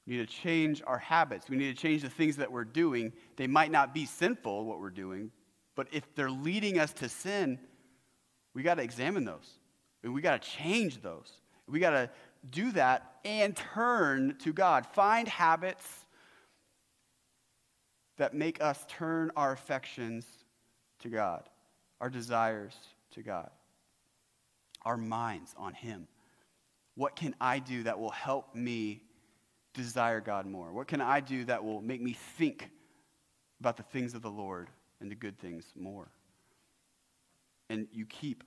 We 0.07 0.17
need 0.17 0.27
to 0.27 0.33
change 0.33 0.81
our 0.87 0.97
habits. 0.97 1.47
We 1.47 1.57
need 1.57 1.75
to 1.75 1.79
change 1.79 2.01
the 2.01 2.09
things 2.09 2.37
that 2.37 2.51
we're 2.51 2.63
doing. 2.63 3.13
They 3.35 3.45
might 3.45 3.69
not 3.69 3.93
be 3.93 4.07
sinful, 4.07 4.65
what 4.65 4.79
we're 4.79 4.89
doing, 4.89 5.29
but 5.75 5.89
if 5.91 6.15
they're 6.15 6.31
leading 6.31 6.79
us 6.79 6.91
to 6.93 7.07
sin, 7.07 7.59
we 8.55 8.63
got 8.63 8.77
to 8.77 8.81
examine 8.81 9.25
those. 9.25 9.59
And 10.01 10.11
we 10.11 10.23
got 10.23 10.41
to 10.41 10.49
change 10.49 11.03
those. 11.03 11.33
We 11.67 11.77
got 11.77 11.91
to 11.91 12.09
do 12.49 12.71
that 12.71 13.17
and 13.25 13.55
turn 13.55 14.37
to 14.39 14.53
God. 14.53 14.87
Find 14.87 15.27
habits 15.27 16.04
that 18.17 18.33
make 18.33 18.61
us 18.61 18.85
turn 18.87 19.31
our 19.35 19.51
affections 19.51 20.25
to 20.99 21.09
God, 21.09 21.49
our 21.99 22.09
desires 22.09 22.73
to 23.11 23.21
God, 23.21 23.49
our 24.83 24.97
minds 24.97 25.53
on 25.57 25.73
Him. 25.73 26.07
What 26.95 27.15
can 27.15 27.35
I 27.41 27.59
do 27.59 27.83
that 27.83 27.99
will 27.99 28.11
help 28.11 28.55
me 28.55 29.01
desire 29.73 30.21
God 30.21 30.45
more? 30.45 30.71
What 30.71 30.87
can 30.87 31.01
I 31.01 31.19
do 31.19 31.43
that 31.45 31.63
will 31.63 31.81
make 31.81 32.01
me 32.01 32.13
think 32.37 32.69
about 33.59 33.77
the 33.77 33.83
things 33.83 34.13
of 34.13 34.21
the 34.21 34.29
Lord 34.29 34.69
and 35.01 35.09
the 35.09 35.15
good 35.15 35.37
things 35.39 35.65
more. 35.75 36.09
And 37.69 37.87
you 37.91 38.05
keep 38.05 38.43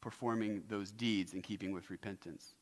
performing 0.00 0.62
those 0.68 0.90
deeds 0.90 1.34
in 1.34 1.42
keeping 1.42 1.72
with 1.72 1.90
repentance. 1.90 2.54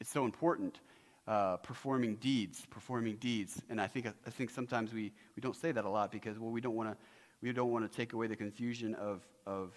It's 0.00 0.10
so 0.10 0.24
important. 0.24 0.80
Uh, 1.28 1.56
performing 1.58 2.16
deeds, 2.16 2.66
performing 2.70 3.14
deeds, 3.16 3.62
and 3.68 3.80
I 3.80 3.86
think 3.86 4.06
I 4.06 4.30
think 4.30 4.50
sometimes 4.50 4.92
we, 4.92 5.12
we 5.36 5.40
don't 5.40 5.54
say 5.54 5.70
that 5.70 5.84
a 5.84 5.88
lot 5.88 6.10
because 6.10 6.38
well 6.38 6.50
we 6.50 6.60
don't 6.60 6.74
want 6.74 6.90
to 6.90 6.96
we 7.42 7.52
don't 7.52 7.70
want 7.70 7.88
to 7.88 7.96
take 7.96 8.14
away 8.14 8.26
the 8.26 8.34
confusion 8.34 8.94
of 8.94 9.22
of 9.46 9.72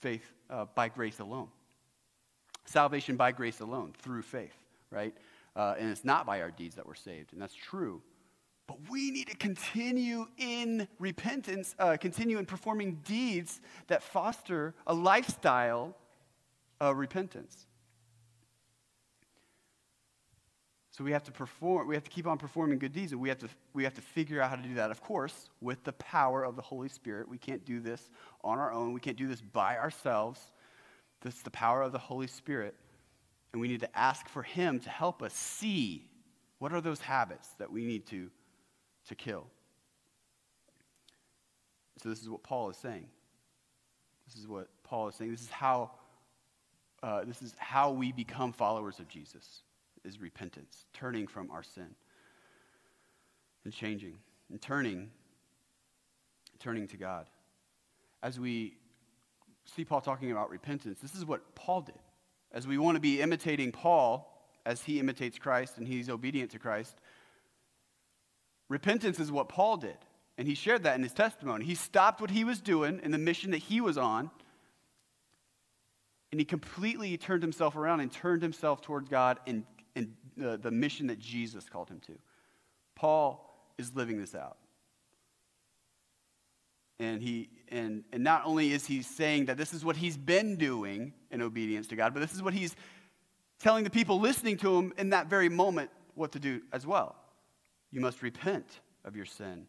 faith 0.00 0.32
uh, 0.50 0.66
by 0.74 0.88
grace 0.88 1.18
alone, 1.20 1.48
salvation 2.64 3.16
by 3.16 3.32
grace 3.32 3.60
alone 3.60 3.92
through 3.98 4.22
faith, 4.22 4.54
right? 4.90 5.14
Uh, 5.56 5.74
and 5.78 5.90
it's 5.90 6.04
not 6.04 6.26
by 6.26 6.42
our 6.42 6.50
deeds 6.50 6.76
that 6.76 6.86
we're 6.86 6.94
saved, 6.94 7.32
and 7.32 7.40
that's 7.40 7.54
true. 7.54 8.02
But 8.66 8.78
we 8.90 9.10
need 9.10 9.28
to 9.28 9.36
continue 9.36 10.26
in 10.38 10.88
repentance, 10.98 11.74
uh, 11.78 11.96
continue 11.96 12.38
in 12.38 12.46
performing 12.46 13.00
deeds 13.04 13.60
that 13.86 14.02
foster 14.02 14.74
a 14.86 14.94
lifestyle 14.94 15.96
of 16.80 16.98
repentance. 16.98 17.65
So 20.96 21.04
we 21.04 21.12
have 21.12 21.24
to 21.24 21.32
perform, 21.32 21.86
we 21.88 21.94
have 21.94 22.04
to 22.04 22.10
keep 22.10 22.26
on 22.26 22.38
performing 22.38 22.78
good 22.78 22.94
deeds, 22.94 23.12
and 23.12 23.20
we 23.20 23.28
have 23.28 23.36
to, 23.40 23.48
we 23.74 23.84
have 23.84 23.92
to 23.94 24.00
figure 24.00 24.40
out 24.40 24.48
how 24.48 24.56
to 24.56 24.62
do 24.62 24.74
that, 24.76 24.90
of 24.90 25.02
course, 25.02 25.50
with 25.60 25.84
the 25.84 25.92
power 25.92 26.42
of 26.42 26.56
the 26.56 26.62
Holy 26.62 26.88
Spirit. 26.88 27.28
We 27.28 27.36
can't 27.36 27.62
do 27.66 27.80
this 27.80 28.10
on 28.42 28.58
our 28.58 28.72
own. 28.72 28.94
We 28.94 29.00
can't 29.00 29.18
do 29.18 29.28
this 29.28 29.42
by 29.42 29.76
ourselves. 29.76 30.40
This 31.20 31.34
is 31.34 31.42
the 31.42 31.50
power 31.50 31.82
of 31.82 31.92
the 31.92 31.98
Holy 31.98 32.26
Spirit. 32.26 32.74
And 33.52 33.60
we 33.60 33.68
need 33.68 33.80
to 33.80 33.98
ask 33.98 34.26
for 34.26 34.42
Him 34.42 34.80
to 34.80 34.88
help 34.88 35.22
us 35.22 35.34
see 35.34 36.08
what 36.60 36.72
are 36.72 36.80
those 36.80 37.00
habits 37.00 37.46
that 37.58 37.70
we 37.70 37.84
need 37.84 38.06
to 38.06 38.30
to 39.08 39.14
kill. 39.14 39.46
So, 42.02 42.08
this 42.08 42.22
is 42.22 42.30
what 42.30 42.42
Paul 42.42 42.70
is 42.70 42.78
saying. 42.78 43.06
This 44.26 44.40
is 44.40 44.48
what 44.48 44.68
Paul 44.82 45.08
is 45.08 45.14
saying. 45.14 45.30
This 45.30 45.42
is 45.42 45.50
how 45.50 45.90
uh, 47.02 47.24
this 47.24 47.42
is 47.42 47.54
how 47.58 47.90
we 47.90 48.12
become 48.12 48.50
followers 48.54 48.98
of 48.98 49.08
Jesus 49.08 49.60
is 50.06 50.20
repentance, 50.20 50.86
turning 50.92 51.26
from 51.26 51.50
our 51.50 51.62
sin 51.62 51.94
and 53.64 53.72
changing 53.72 54.16
and 54.50 54.62
turning, 54.62 55.10
turning 56.60 56.86
to 56.88 56.96
God. 56.96 57.26
As 58.22 58.38
we 58.38 58.76
see 59.64 59.84
Paul 59.84 60.00
talking 60.00 60.30
about 60.30 60.50
repentance, 60.50 61.00
this 61.00 61.14
is 61.14 61.24
what 61.24 61.54
Paul 61.54 61.82
did. 61.82 61.98
As 62.52 62.66
we 62.66 62.78
want 62.78 62.96
to 62.96 63.00
be 63.00 63.20
imitating 63.20 63.72
Paul 63.72 64.32
as 64.64 64.82
he 64.82 64.98
imitates 64.98 65.38
Christ 65.38 65.78
and 65.78 65.86
he's 65.86 66.08
obedient 66.08 66.52
to 66.52 66.58
Christ, 66.58 66.96
repentance 68.68 69.18
is 69.18 69.30
what 69.30 69.48
Paul 69.48 69.76
did. 69.76 69.98
And 70.38 70.46
he 70.46 70.54
shared 70.54 70.84
that 70.84 70.96
in 70.96 71.02
his 71.02 71.12
testimony. 71.12 71.64
He 71.64 71.74
stopped 71.74 72.20
what 72.20 72.30
he 72.30 72.44
was 72.44 72.60
doing 72.60 73.00
in 73.02 73.10
the 73.10 73.18
mission 73.18 73.50
that 73.50 73.58
he 73.58 73.80
was 73.80 73.98
on 73.98 74.30
and 76.32 76.40
he 76.40 76.44
completely 76.44 77.16
turned 77.16 77.42
himself 77.42 77.76
around 77.76 78.00
and 78.00 78.12
turned 78.12 78.42
himself 78.42 78.82
towards 78.82 79.08
God 79.08 79.38
and, 79.46 79.64
and 79.75 79.75
the, 80.36 80.56
the 80.56 80.70
mission 80.70 81.06
that 81.08 81.18
Jesus 81.18 81.68
called 81.68 81.88
him 81.88 82.00
to. 82.06 82.12
Paul 82.94 83.42
is 83.78 83.94
living 83.94 84.18
this 84.18 84.34
out. 84.34 84.56
And, 86.98 87.20
he, 87.20 87.50
and, 87.68 88.04
and 88.12 88.24
not 88.24 88.42
only 88.46 88.72
is 88.72 88.86
he 88.86 89.02
saying 89.02 89.46
that 89.46 89.58
this 89.58 89.74
is 89.74 89.84
what 89.84 89.96
he's 89.96 90.16
been 90.16 90.56
doing 90.56 91.12
in 91.30 91.42
obedience 91.42 91.86
to 91.88 91.96
God, 91.96 92.14
but 92.14 92.20
this 92.20 92.32
is 92.32 92.42
what 92.42 92.54
he's 92.54 92.74
telling 93.60 93.84
the 93.84 93.90
people 93.90 94.18
listening 94.18 94.56
to 94.58 94.76
him 94.76 94.92
in 94.96 95.10
that 95.10 95.26
very 95.26 95.48
moment 95.48 95.90
what 96.14 96.32
to 96.32 96.38
do 96.38 96.62
as 96.72 96.86
well. 96.86 97.16
You 97.90 98.00
must 98.00 98.22
repent 98.22 98.80
of 99.04 99.14
your 99.14 99.26
sin 99.26 99.66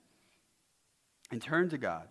and 1.31 1.41
turn 1.41 1.69
to 1.69 1.77
God. 1.77 2.07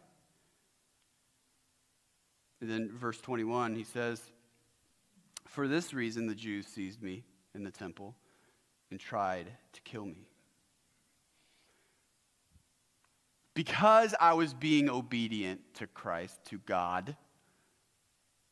And 2.60 2.70
then 2.70 2.90
verse 2.92 3.20
21, 3.20 3.74
he 3.74 3.84
says, 3.84 4.20
for 5.46 5.66
this 5.66 5.94
reason, 5.94 6.26
the 6.26 6.34
Jews 6.34 6.66
seized 6.66 7.02
me 7.02 7.24
in 7.54 7.64
the 7.64 7.70
temple 7.70 8.14
and 8.90 9.00
tried 9.00 9.46
to 9.72 9.80
kill 9.82 10.04
me. 10.04 10.28
Because 13.54 14.14
I 14.20 14.34
was 14.34 14.52
being 14.52 14.90
obedient 14.90 15.60
to 15.74 15.86
Christ, 15.86 16.38
to 16.50 16.58
God, 16.66 17.16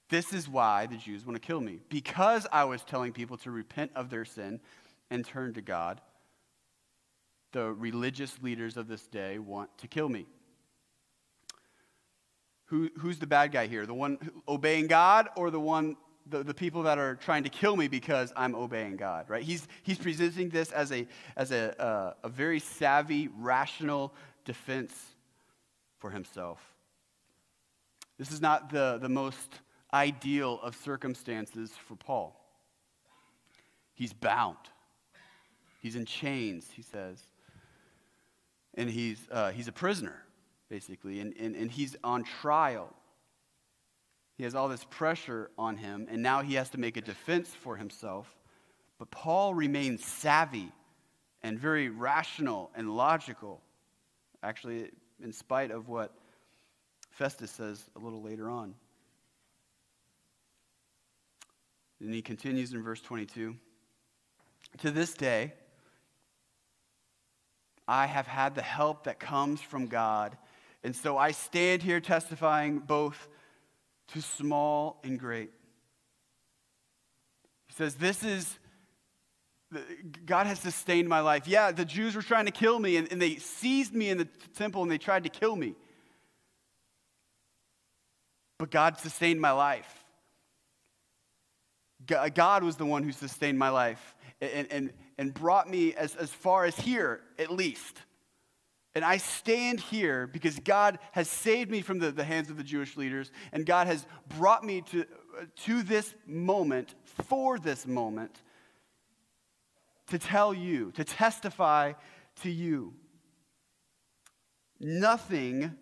this 0.08 0.32
is 0.32 0.48
why 0.48 0.86
the 0.86 0.96
Jews 0.96 1.26
want 1.26 1.40
to 1.40 1.46
kill 1.46 1.60
me. 1.60 1.80
Because 1.88 2.46
I 2.50 2.64
was 2.64 2.82
telling 2.82 3.12
people 3.12 3.36
to 3.38 3.50
repent 3.50 3.90
of 3.94 4.10
their 4.10 4.24
sin 4.24 4.60
and 5.10 5.24
turn 5.24 5.54
to 5.54 5.60
God, 5.60 6.00
the 7.52 7.72
religious 7.72 8.40
leaders 8.42 8.76
of 8.76 8.88
this 8.88 9.06
day 9.06 9.38
want 9.38 9.76
to 9.78 9.88
kill 9.88 10.08
me. 10.08 10.26
Who, 12.66 12.90
who's 12.98 13.18
the 13.18 13.26
bad 13.26 13.52
guy 13.52 13.66
here? 13.66 13.86
The 13.86 13.94
one 13.94 14.18
obeying 14.48 14.86
God 14.86 15.28
or 15.36 15.50
the 15.50 15.60
one 15.60 15.96
the, 16.26 16.42
the 16.42 16.54
people 16.54 16.82
that 16.84 16.98
are 16.98 17.16
trying 17.16 17.42
to 17.44 17.50
kill 17.50 17.76
me 17.76 17.88
because 17.88 18.32
I'm 18.36 18.54
obeying 18.54 18.96
God, 18.96 19.28
right? 19.28 19.42
He's, 19.42 19.66
he's 19.82 19.98
presenting 19.98 20.48
this 20.48 20.72
as, 20.72 20.90
a, 20.92 21.06
as 21.36 21.52
a, 21.52 21.80
uh, 21.80 22.14
a 22.22 22.28
very 22.28 22.60
savvy, 22.60 23.28
rational 23.38 24.12
defense 24.44 24.94
for 25.98 26.10
himself. 26.10 26.60
This 28.18 28.30
is 28.30 28.40
not 28.40 28.70
the, 28.70 28.98
the 29.00 29.08
most 29.08 29.60
ideal 29.92 30.60
of 30.62 30.76
circumstances 30.76 31.72
for 31.86 31.96
Paul. 31.96 32.40
He's 33.94 34.12
bound, 34.12 34.56
he's 35.80 35.96
in 35.96 36.04
chains, 36.04 36.68
he 36.74 36.82
says. 36.82 37.22
And 38.76 38.90
he's, 38.90 39.18
uh, 39.30 39.52
he's 39.52 39.68
a 39.68 39.72
prisoner, 39.72 40.24
basically, 40.68 41.20
and, 41.20 41.32
and, 41.38 41.54
and 41.54 41.70
he's 41.70 41.94
on 42.02 42.24
trial. 42.24 42.92
He 44.36 44.44
has 44.44 44.54
all 44.54 44.68
this 44.68 44.84
pressure 44.84 45.50
on 45.56 45.76
him, 45.76 46.08
and 46.10 46.22
now 46.22 46.42
he 46.42 46.54
has 46.54 46.70
to 46.70 46.78
make 46.78 46.96
a 46.96 47.00
defense 47.00 47.50
for 47.50 47.76
himself. 47.76 48.34
But 48.98 49.10
Paul 49.10 49.54
remains 49.54 50.04
savvy 50.04 50.72
and 51.42 51.58
very 51.58 51.88
rational 51.88 52.70
and 52.74 52.96
logical, 52.96 53.60
actually, 54.42 54.90
in 55.22 55.32
spite 55.32 55.70
of 55.70 55.88
what 55.88 56.12
Festus 57.10 57.50
says 57.50 57.84
a 57.94 57.98
little 58.00 58.22
later 58.22 58.48
on. 58.48 58.74
And 62.00 62.12
he 62.12 62.22
continues 62.22 62.72
in 62.72 62.82
verse 62.82 63.00
22 63.00 63.54
To 64.78 64.90
this 64.90 65.14
day, 65.14 65.52
I 67.86 68.06
have 68.06 68.26
had 68.26 68.54
the 68.54 68.62
help 68.62 69.04
that 69.04 69.20
comes 69.20 69.60
from 69.60 69.86
God. 69.86 70.36
And 70.82 70.94
so 70.94 71.16
I 71.16 71.30
stand 71.30 71.82
here 71.82 72.00
testifying 72.00 72.78
both 72.78 73.28
to 74.08 74.22
small 74.22 75.00
and 75.04 75.18
great. 75.18 75.50
He 77.68 77.74
says, 77.74 77.94
This 77.94 78.22
is, 78.22 78.58
God 80.26 80.46
has 80.46 80.60
sustained 80.60 81.08
my 81.08 81.20
life. 81.20 81.48
Yeah, 81.48 81.72
the 81.72 81.84
Jews 81.84 82.14
were 82.14 82.22
trying 82.22 82.46
to 82.46 82.52
kill 82.52 82.78
me, 82.78 82.96
and, 82.96 83.10
and 83.10 83.20
they 83.20 83.36
seized 83.36 83.94
me 83.94 84.10
in 84.10 84.18
the 84.18 84.28
temple 84.56 84.82
and 84.82 84.90
they 84.90 84.98
tried 84.98 85.24
to 85.24 85.30
kill 85.30 85.56
me. 85.56 85.74
But 88.58 88.70
God 88.70 88.98
sustained 88.98 89.40
my 89.40 89.50
life. 89.50 90.04
Uh, 92.14 92.28
God 92.28 92.62
was 92.62 92.76
the 92.76 92.86
one 92.86 93.02
who 93.02 93.12
sustained 93.12 93.58
my 93.58 93.70
life 93.70 94.14
and, 94.40 94.70
and, 94.70 94.92
and 95.18 95.34
brought 95.34 95.68
me 95.68 95.94
as, 95.94 96.14
as 96.16 96.30
far 96.30 96.64
as 96.64 96.76
here, 96.76 97.20
at 97.38 97.50
least. 97.50 97.98
And 98.94 99.04
I 99.04 99.16
stand 99.16 99.80
here 99.80 100.26
because 100.26 100.58
God 100.60 100.98
has 101.12 101.28
saved 101.28 101.70
me 101.70 101.80
from 101.80 101.98
the, 101.98 102.12
the 102.12 102.24
hands 102.24 102.48
of 102.48 102.56
the 102.56 102.62
Jewish 102.62 102.96
leaders, 102.96 103.32
and 103.52 103.66
God 103.66 103.86
has 103.88 104.06
brought 104.38 104.64
me 104.64 104.82
to, 104.92 105.04
to 105.64 105.82
this 105.82 106.14
moment, 106.26 106.94
for 107.04 107.58
this 107.58 107.86
moment, 107.86 108.40
to 110.08 110.18
tell 110.18 110.54
you, 110.54 110.92
to 110.92 111.02
testify 111.02 111.94
to 112.42 112.50
you. 112.50 112.94
Nothing 114.78 115.76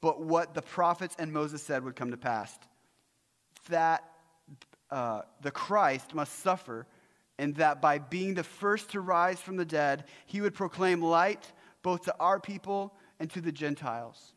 but 0.00 0.20
what 0.20 0.54
the 0.54 0.62
prophets 0.62 1.16
and 1.18 1.32
Moses 1.32 1.62
said 1.62 1.84
would 1.84 1.96
come 1.96 2.10
to 2.10 2.16
pass 2.16 2.58
that 3.68 4.04
uh, 4.90 5.22
the 5.40 5.50
Christ 5.50 6.14
must 6.14 6.40
suffer, 6.40 6.86
and 7.38 7.56
that 7.56 7.80
by 7.80 7.98
being 7.98 8.34
the 8.34 8.44
first 8.44 8.90
to 8.90 9.00
rise 9.00 9.40
from 9.40 9.56
the 9.56 9.64
dead, 9.64 10.04
he 10.26 10.40
would 10.40 10.54
proclaim 10.54 11.02
light 11.02 11.52
both 11.84 12.06
to 12.06 12.14
our 12.18 12.40
people 12.40 12.92
and 13.20 13.30
to 13.30 13.40
the 13.40 13.52
Gentiles. 13.52 14.32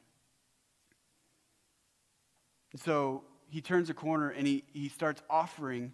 So 2.76 3.24
he 3.50 3.62
turns 3.62 3.90
a 3.90 3.96
corner 3.96 4.30
and 4.30 4.46
he, 4.46 4.66
he 4.74 4.90
starts 4.90 5.24
offering 5.30 5.94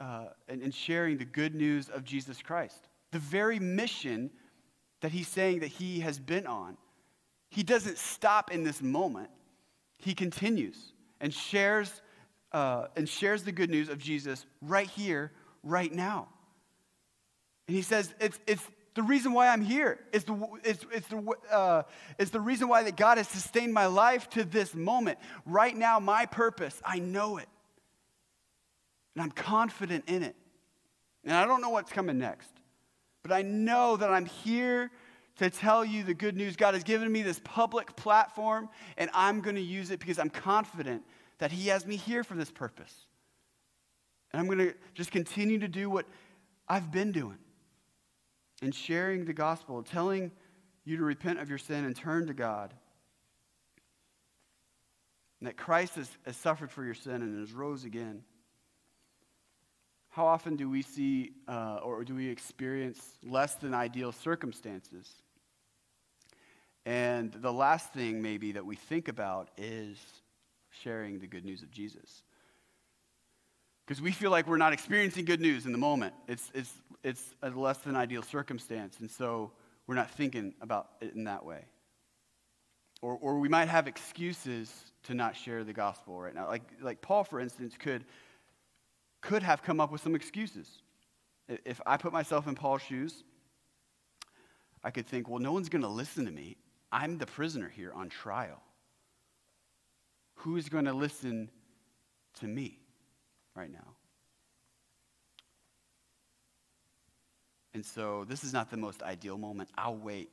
uh, 0.00 0.26
and, 0.48 0.60
and 0.62 0.74
sharing 0.74 1.16
the 1.16 1.24
good 1.24 1.54
news 1.54 1.88
of 1.88 2.04
Jesus 2.04 2.42
Christ. 2.42 2.88
The 3.12 3.18
very 3.18 3.58
mission 3.58 4.30
that 5.00 5.12
he's 5.12 5.28
saying 5.28 5.60
that 5.60 5.68
he 5.68 6.00
has 6.00 6.18
been 6.18 6.46
on. 6.46 6.76
He 7.50 7.62
doesn't 7.62 7.98
stop 7.98 8.50
in 8.50 8.64
this 8.64 8.82
moment. 8.82 9.30
He 9.98 10.14
continues 10.14 10.92
and 11.20 11.32
shares, 11.32 12.02
uh, 12.52 12.86
and 12.96 13.08
shares 13.08 13.44
the 13.44 13.52
good 13.52 13.70
news 13.70 13.88
of 13.88 13.98
Jesus 13.98 14.44
right 14.60 14.88
here, 14.88 15.32
right 15.62 15.92
now. 15.92 16.28
And 17.68 17.76
he 17.76 17.82
says 17.82 18.12
it's, 18.18 18.38
it's 18.46 18.66
the 18.94 19.02
reason 19.02 19.32
why 19.32 19.48
I'm 19.48 19.60
here. 19.60 19.98
It's 20.12 20.24
the, 20.24 20.46
it's, 20.64 21.08
the, 21.08 21.34
uh, 21.50 21.82
it's 22.18 22.30
the 22.30 22.40
reason 22.40 22.68
why 22.68 22.82
that 22.82 22.96
God 22.96 23.18
has 23.18 23.28
sustained 23.28 23.72
my 23.72 23.86
life 23.86 24.28
to 24.30 24.44
this 24.44 24.74
moment. 24.74 25.18
Right 25.46 25.76
now, 25.76 26.00
my 26.00 26.26
purpose, 26.26 26.80
I 26.84 26.98
know 26.98 27.36
it. 27.36 27.48
And 29.14 29.22
I'm 29.22 29.30
confident 29.30 30.04
in 30.08 30.22
it. 30.22 30.34
And 31.24 31.34
I 31.34 31.46
don't 31.46 31.60
know 31.60 31.70
what's 31.70 31.92
coming 31.92 32.18
next. 32.18 32.50
But 33.22 33.32
I 33.32 33.42
know 33.42 33.96
that 33.96 34.10
I'm 34.10 34.26
here 34.26 34.90
to 35.36 35.50
tell 35.50 35.84
you 35.84 36.02
the 36.02 36.14
good 36.14 36.36
news. 36.36 36.56
God 36.56 36.74
has 36.74 36.82
given 36.82 37.10
me 37.10 37.22
this 37.22 37.40
public 37.44 37.94
platform, 37.94 38.68
and 38.96 39.08
I'm 39.14 39.40
going 39.40 39.56
to 39.56 39.62
use 39.62 39.90
it 39.90 40.00
because 40.00 40.18
I'm 40.18 40.30
confident 40.30 41.02
that 41.38 41.52
He 41.52 41.68
has 41.68 41.86
me 41.86 41.96
here 41.96 42.24
for 42.24 42.34
this 42.34 42.50
purpose. 42.50 43.06
And 44.32 44.40
I'm 44.40 44.46
going 44.46 44.58
to 44.58 44.74
just 44.94 45.10
continue 45.10 45.58
to 45.60 45.68
do 45.68 45.88
what 45.90 46.06
I've 46.68 46.90
been 46.90 47.12
doing 47.12 47.38
and 48.62 48.74
sharing 48.74 49.24
the 49.24 49.32
gospel, 49.32 49.82
telling 49.82 50.30
you 50.84 50.96
to 50.96 51.02
repent 51.02 51.38
of 51.38 51.48
your 51.48 51.58
sin 51.58 51.84
and 51.84 51.94
turn 51.94 52.26
to 52.26 52.34
God. 52.34 52.74
And 55.40 55.48
that 55.48 55.56
Christ 55.56 55.94
has, 55.94 56.10
has 56.26 56.36
suffered 56.36 56.70
for 56.70 56.84
your 56.84 56.94
sin 56.94 57.22
and 57.22 57.38
has 57.40 57.52
rose 57.52 57.84
again. 57.84 58.22
How 60.10 60.26
often 60.26 60.56
do 60.56 60.68
we 60.68 60.82
see 60.82 61.32
uh, 61.48 61.80
or 61.82 62.04
do 62.04 62.14
we 62.14 62.28
experience 62.28 63.00
less 63.22 63.54
than 63.54 63.72
ideal 63.72 64.12
circumstances? 64.12 65.08
And 66.84 67.32
the 67.32 67.52
last 67.52 67.92
thing, 67.92 68.20
maybe, 68.20 68.52
that 68.52 68.66
we 68.66 68.76
think 68.76 69.08
about 69.08 69.50
is 69.56 69.98
sharing 70.82 71.20
the 71.20 71.26
good 71.26 71.44
news 71.44 71.62
of 71.62 71.70
Jesus 71.70 72.22
because 73.90 74.00
we 74.00 74.12
feel 74.12 74.30
like 74.30 74.46
we're 74.46 74.56
not 74.56 74.72
experiencing 74.72 75.24
good 75.24 75.40
news 75.40 75.66
in 75.66 75.72
the 75.72 75.78
moment. 75.78 76.14
It's, 76.28 76.52
it's, 76.54 76.72
it's 77.02 77.34
a 77.42 77.50
less 77.50 77.78
than 77.78 77.96
ideal 77.96 78.22
circumstance, 78.22 79.00
and 79.00 79.10
so 79.10 79.50
we're 79.88 79.96
not 79.96 80.12
thinking 80.12 80.54
about 80.60 80.90
it 81.00 81.14
in 81.14 81.24
that 81.24 81.44
way. 81.44 81.64
or, 83.02 83.18
or 83.20 83.40
we 83.40 83.48
might 83.48 83.68
have 83.68 83.88
excuses 83.88 84.72
to 85.04 85.14
not 85.14 85.36
share 85.36 85.64
the 85.64 85.72
gospel 85.72 86.20
right 86.20 86.32
now. 86.32 86.46
Like, 86.46 86.62
like 86.80 87.00
Paul, 87.00 87.24
for 87.24 87.40
instance, 87.40 87.74
could, 87.76 88.04
could 89.22 89.42
have 89.42 89.60
come 89.64 89.80
up 89.80 89.90
with 89.90 90.02
some 90.02 90.14
excuses. 90.14 90.68
If 91.48 91.80
I 91.84 91.96
put 91.96 92.12
myself 92.12 92.46
in 92.46 92.54
Paul's 92.54 92.82
shoes, 92.82 93.24
I 94.84 94.92
could 94.92 95.08
think, 95.08 95.28
well, 95.28 95.40
no 95.40 95.52
one's 95.52 95.68
going 95.68 95.82
to 95.82 95.88
listen 95.88 96.26
to 96.26 96.30
me. 96.30 96.56
I'm 96.92 97.18
the 97.18 97.26
prisoner 97.26 97.68
here 97.68 97.92
on 97.92 98.08
trial. 98.08 98.62
Who 100.36 100.56
is 100.56 100.68
going 100.68 100.84
to 100.84 100.92
listen 100.92 101.50
to 102.38 102.46
me 102.46 102.79
right 103.54 103.72
now? 103.72 103.94
And 107.72 107.84
so 107.84 108.24
this 108.28 108.44
is 108.44 108.52
not 108.52 108.70
the 108.70 108.76
most 108.76 109.02
ideal 109.02 109.38
moment. 109.38 109.70
I'll 109.78 109.96
wait. 109.96 110.30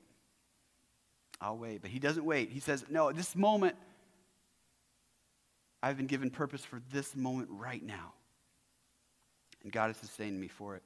I'll 1.40 1.58
wait. 1.58 1.82
But 1.82 1.92
he 1.92 2.00
doesn't 2.00 2.26
wait. 2.26 2.50
He 2.50 2.60
says, 2.60 2.86
No, 2.90 3.12
this 3.12 3.36
moment, 3.36 3.76
I've 5.84 5.98
been 5.98 6.08
given 6.08 6.32
purpose 6.32 6.66
for 6.66 6.82
this 6.92 7.16
moment 7.16 7.50
right 7.52 7.84
now. 7.84 8.14
And 9.64 9.72
God 9.72 9.88
has 9.88 9.98
sustained 9.98 10.40
me 10.40 10.48
for 10.48 10.76
it. 10.76 10.84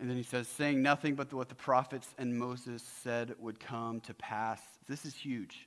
And 0.00 0.08
then 0.08 0.16
he 0.16 0.22
says, 0.22 0.46
saying 0.46 0.80
nothing 0.80 1.16
but 1.16 1.32
what 1.32 1.48
the 1.48 1.56
prophets 1.56 2.14
and 2.18 2.38
Moses 2.38 2.82
said 3.02 3.34
would 3.38 3.58
come 3.58 4.00
to 4.02 4.14
pass. 4.14 4.60
This 4.86 5.04
is 5.04 5.14
huge. 5.14 5.66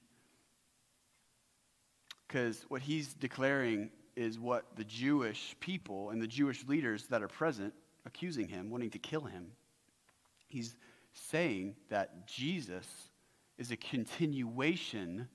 Because 2.27 2.65
what 2.69 2.81
he's 2.81 3.13
declaring 3.13 3.89
is 4.15 4.39
what 4.39 4.75
the 4.75 4.83
Jewish 4.83 5.55
people 5.59 6.09
and 6.09 6.21
the 6.21 6.27
Jewish 6.27 6.65
leaders 6.67 7.05
that 7.07 7.21
are 7.21 7.27
present 7.27 7.73
accusing 8.05 8.47
him, 8.47 8.69
wanting 8.69 8.89
to 8.91 8.99
kill 8.99 9.21
him. 9.21 9.47
He's 10.47 10.75
saying 11.13 11.75
that 11.89 12.27
Jesus 12.27 12.87
is 13.57 13.71
a 13.71 13.77
continuation 13.77 15.27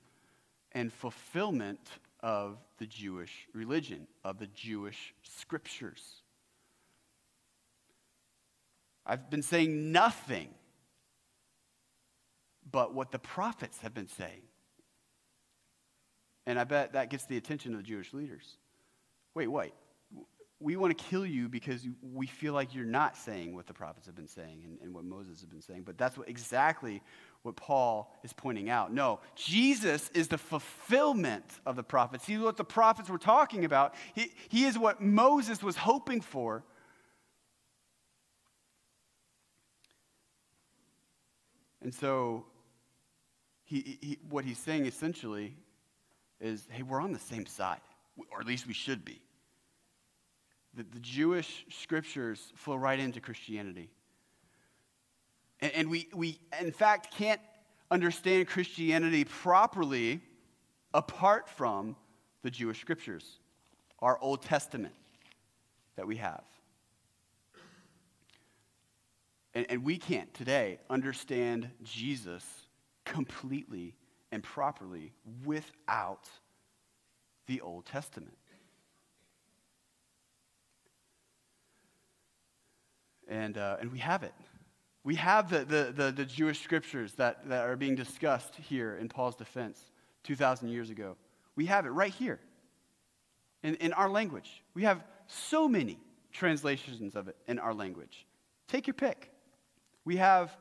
and 0.73 0.91
fulfillment 0.91 1.79
of 2.21 2.57
the 2.77 2.85
Jewish 2.85 3.47
religion, 3.53 4.07
of 4.23 4.37
the 4.37 4.47
Jewish 4.47 5.13
scriptures. 5.23 6.21
I've 9.05 9.29
been 9.29 9.41
saying 9.43 9.91
nothing 9.91 10.49
but 12.69 12.93
what 12.93 13.11
the 13.11 13.19
prophets 13.19 13.79
have 13.79 13.93
been 13.93 14.09
saying. 14.09 14.41
And 16.45 16.59
I 16.59 16.63
bet 16.65 16.93
that 16.93 17.09
gets 17.09 17.25
the 17.25 17.37
attention 17.37 17.73
of 17.73 17.79
the 17.79 17.87
Jewish 17.87 18.13
leaders. 18.13 18.57
Wait, 19.37 19.47
wait 19.47 19.73
we 20.59 20.75
want 20.75 20.97
to 20.97 21.03
kill 21.03 21.25
you 21.25 21.47
because 21.47 21.87
we 22.01 22.25
feel 22.25 22.53
like 22.53 22.73
you're 22.73 22.85
not 22.85 23.15
saying 23.15 23.53
what 23.53 23.67
the 23.67 23.73
prophets 23.73 24.07
have 24.07 24.15
been 24.15 24.27
saying 24.27 24.63
and, 24.63 24.79
and, 24.81 24.93
what 24.93 25.05
Moses 25.05 25.39
has 25.41 25.49
been 25.49 25.61
saying. 25.61 25.83
But 25.83 25.97
that's 25.99 26.17
what, 26.17 26.27
exactly 26.27 27.03
what 27.43 27.55
Paul 27.55 28.11
is 28.23 28.33
pointing 28.33 28.67
out. 28.67 28.91
No, 28.91 29.19
Jesus 29.35 30.09
is 30.15 30.27
the 30.27 30.37
fulfillment 30.37 31.45
of 31.65 31.75
the 31.75 31.83
prophets. 31.83 32.25
He's 32.25 32.39
what 32.39 32.57
the 32.57 32.63
prophets 32.63 33.07
were 33.07 33.19
talking 33.19 33.65
about. 33.65 33.93
He, 34.15 34.31
he 34.49 34.65
is 34.65 34.79
what 34.79 34.99
Moses 34.99 35.61
was 35.61 35.75
hoping 35.75 36.21
for. 36.21 36.63
And 41.83 41.93
so, 41.93 42.45
he, 43.63 43.99
he, 44.01 44.17
what 44.29 44.43
he's 44.43 44.57
saying 44.57 44.87
essentially 44.87 45.55
is 46.41 46.65
hey, 46.71 46.81
we're 46.81 47.01
on 47.01 47.11
the 47.11 47.19
same 47.19 47.45
side, 47.45 47.81
or 48.31 48.39
at 48.39 48.47
least 48.47 48.65
we 48.65 48.73
should 48.73 49.05
be 49.05 49.21
the, 50.77 50.85
the 50.93 50.99
Jewish 50.99 51.65
scriptures 51.69 52.53
flow 52.55 52.75
right 52.75 52.99
into 52.99 53.19
Christianity. 53.19 53.89
And, 55.59 55.71
and 55.73 55.89
we, 55.89 56.07
we, 56.13 56.39
in 56.61 56.71
fact, 56.71 57.13
can't 57.15 57.41
understand 57.89 58.47
Christianity 58.47 59.23
properly 59.23 60.21
apart 60.93 61.49
from 61.49 61.95
the 62.43 62.51
Jewish 62.51 62.79
scriptures, 62.79 63.39
our 63.99 64.19
Old 64.21 64.43
Testament 64.43 64.93
that 65.95 66.05
we 66.05 66.17
have. 66.17 66.43
And, 69.55 69.65
and, 69.69 69.83
we 69.83 69.97
can't 69.97 70.31
today 70.35 70.77
understand 70.87 71.71
Jesus 71.83 72.45
completely 73.05 73.95
and 74.31 74.43
properly 74.43 75.13
without 75.43 76.29
the 77.47 77.61
Old 77.61 77.87
Testament. 77.87 78.37
And, 83.27 83.57
uh, 83.57 83.77
and 83.79 83.91
we 83.91 83.99
have 83.99 84.23
it. 84.23 84.33
We 85.03 85.15
have 85.15 85.49
the, 85.49 85.59
the, 85.59 85.93
the, 85.95 86.11
the, 86.11 86.25
Jewish 86.25 86.61
scriptures 86.61 87.13
that, 87.13 87.47
that 87.47 87.67
are 87.67 87.77
being 87.77 87.95
discussed 87.95 88.55
here 88.55 88.95
in 88.95 89.07
Paul's 89.07 89.35
defense 89.35 89.79
2,000 90.23 90.69
years 90.69 90.89
ago. 90.89 91.15
We 91.55 91.65
have 91.67 91.85
it 91.85 91.89
right 91.89 92.13
here 92.13 92.39
in, 93.63 93.75
in 93.75 93.93
our 93.93 94.09
language. 94.09 94.63
We 94.73 94.83
have 94.83 95.03
so 95.27 95.67
many 95.67 95.97
translations 96.31 97.15
of 97.15 97.27
it 97.27 97.37
in 97.47 97.57
our 97.57 97.73
language. 97.73 98.25
Take 98.67 98.85
your 98.85 98.93
pick. 98.93 99.31
We 100.03 100.17
have 100.17 100.57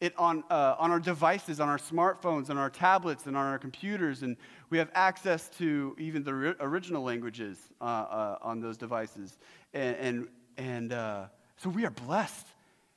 it 0.00 0.12
on, 0.16 0.44
uh, 0.50 0.76
on 0.78 0.90
our 0.90 1.00
devices, 1.00 1.60
on 1.60 1.68
our 1.68 1.78
smartphones, 1.78 2.50
on 2.50 2.58
our 2.58 2.70
tablets, 2.70 3.26
and 3.26 3.36
on 3.36 3.46
our 3.46 3.58
computers, 3.58 4.22
and 4.22 4.36
we 4.70 4.78
have 4.78 4.90
access 4.94 5.48
to 5.58 5.96
even 5.98 6.22
the 6.22 6.56
original 6.60 7.02
languages 7.02 7.58
uh, 7.80 7.84
uh, 7.84 8.38
on 8.42 8.60
those 8.60 8.76
devices. 8.76 9.38
And, 9.74 9.96
and, 9.96 10.28
and 10.56 10.92
uh, 10.92 11.26
so 11.58 11.68
we 11.68 11.84
are 11.84 11.90
blessed. 11.90 12.46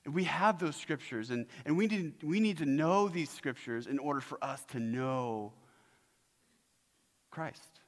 We 0.05 0.23
have 0.23 0.59
those 0.59 0.75
scriptures, 0.75 1.29
and, 1.29 1.45
and 1.65 1.77
we, 1.77 1.87
need, 1.87 2.13
we 2.23 2.39
need 2.39 2.57
to 2.59 2.65
know 2.65 3.07
these 3.07 3.29
scriptures 3.29 3.85
in 3.85 3.99
order 3.99 4.21
for 4.21 4.43
us 4.43 4.63
to 4.71 4.79
know 4.79 5.53
Christ. 7.29 7.79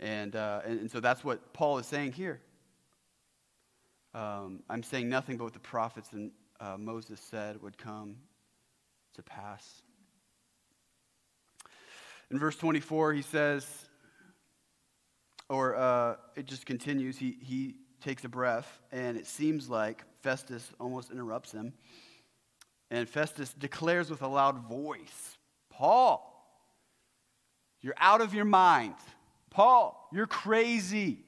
And, 0.00 0.34
uh, 0.34 0.60
and, 0.66 0.80
and, 0.80 0.90
so 0.90 1.00
that's 1.00 1.24
what 1.24 1.52
Paul 1.52 1.78
is 1.78 1.86
saying 1.86 2.12
here. 2.12 2.40
Um, 4.14 4.62
I'm 4.68 4.82
saying 4.82 5.08
nothing 5.08 5.36
but 5.36 5.44
what 5.44 5.52
the 5.54 5.60
prophets 5.60 6.12
and 6.12 6.30
uh, 6.60 6.76
Moses 6.78 7.20
said 7.20 7.62
would 7.62 7.78
come 7.78 8.16
to 9.14 9.22
pass. 9.22 9.82
In 12.30 12.38
verse 12.38 12.56
24, 12.56 13.14
he 13.14 13.22
says, 13.22 13.83
or 15.48 15.76
uh, 15.76 16.16
it 16.36 16.46
just 16.46 16.66
continues. 16.66 17.16
He, 17.18 17.36
he 17.40 17.76
takes 18.00 18.24
a 18.24 18.28
breath, 18.28 18.80
and 18.92 19.16
it 19.16 19.26
seems 19.26 19.68
like 19.68 20.04
Festus 20.22 20.70
almost 20.78 21.10
interrupts 21.10 21.52
him. 21.52 21.72
And 22.90 23.08
Festus 23.08 23.52
declares 23.52 24.10
with 24.10 24.22
a 24.22 24.28
loud 24.28 24.68
voice 24.68 25.38
Paul, 25.70 26.30
you're 27.80 27.94
out 27.98 28.20
of 28.20 28.32
your 28.32 28.44
mind. 28.44 28.94
Paul, 29.50 30.08
you're 30.12 30.26
crazy. 30.26 31.18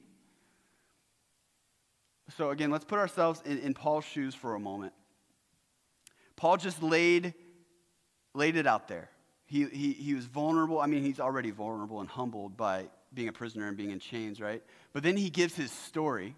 So, 2.35 2.49
again, 2.49 2.71
let's 2.71 2.85
put 2.85 2.99
ourselves 2.99 3.41
in, 3.45 3.59
in 3.59 3.73
Paul's 3.73 4.05
shoes 4.05 4.35
for 4.35 4.55
a 4.55 4.59
moment. 4.59 4.93
Paul 6.35 6.57
just 6.57 6.81
laid, 6.83 7.33
laid 8.33 8.55
it 8.57 8.67
out 8.67 8.87
there. 8.87 9.09
He, 9.45 9.65
he, 9.65 9.93
he 9.93 10.13
was 10.13 10.25
vulnerable. 10.25 10.79
I 10.79 10.87
mean, 10.87 11.03
he's 11.03 11.19
already 11.19 11.51
vulnerable 11.51 12.01
and 12.01 12.09
humbled 12.09 12.57
by 12.57 12.87
being 13.13 13.27
a 13.27 13.33
prisoner 13.33 13.67
and 13.67 13.77
being 13.77 13.91
in 13.91 13.99
chains, 13.99 14.39
right? 14.39 14.63
But 14.93 15.03
then 15.03 15.17
he 15.17 15.29
gives 15.29 15.55
his 15.55 15.71
story 15.71 16.35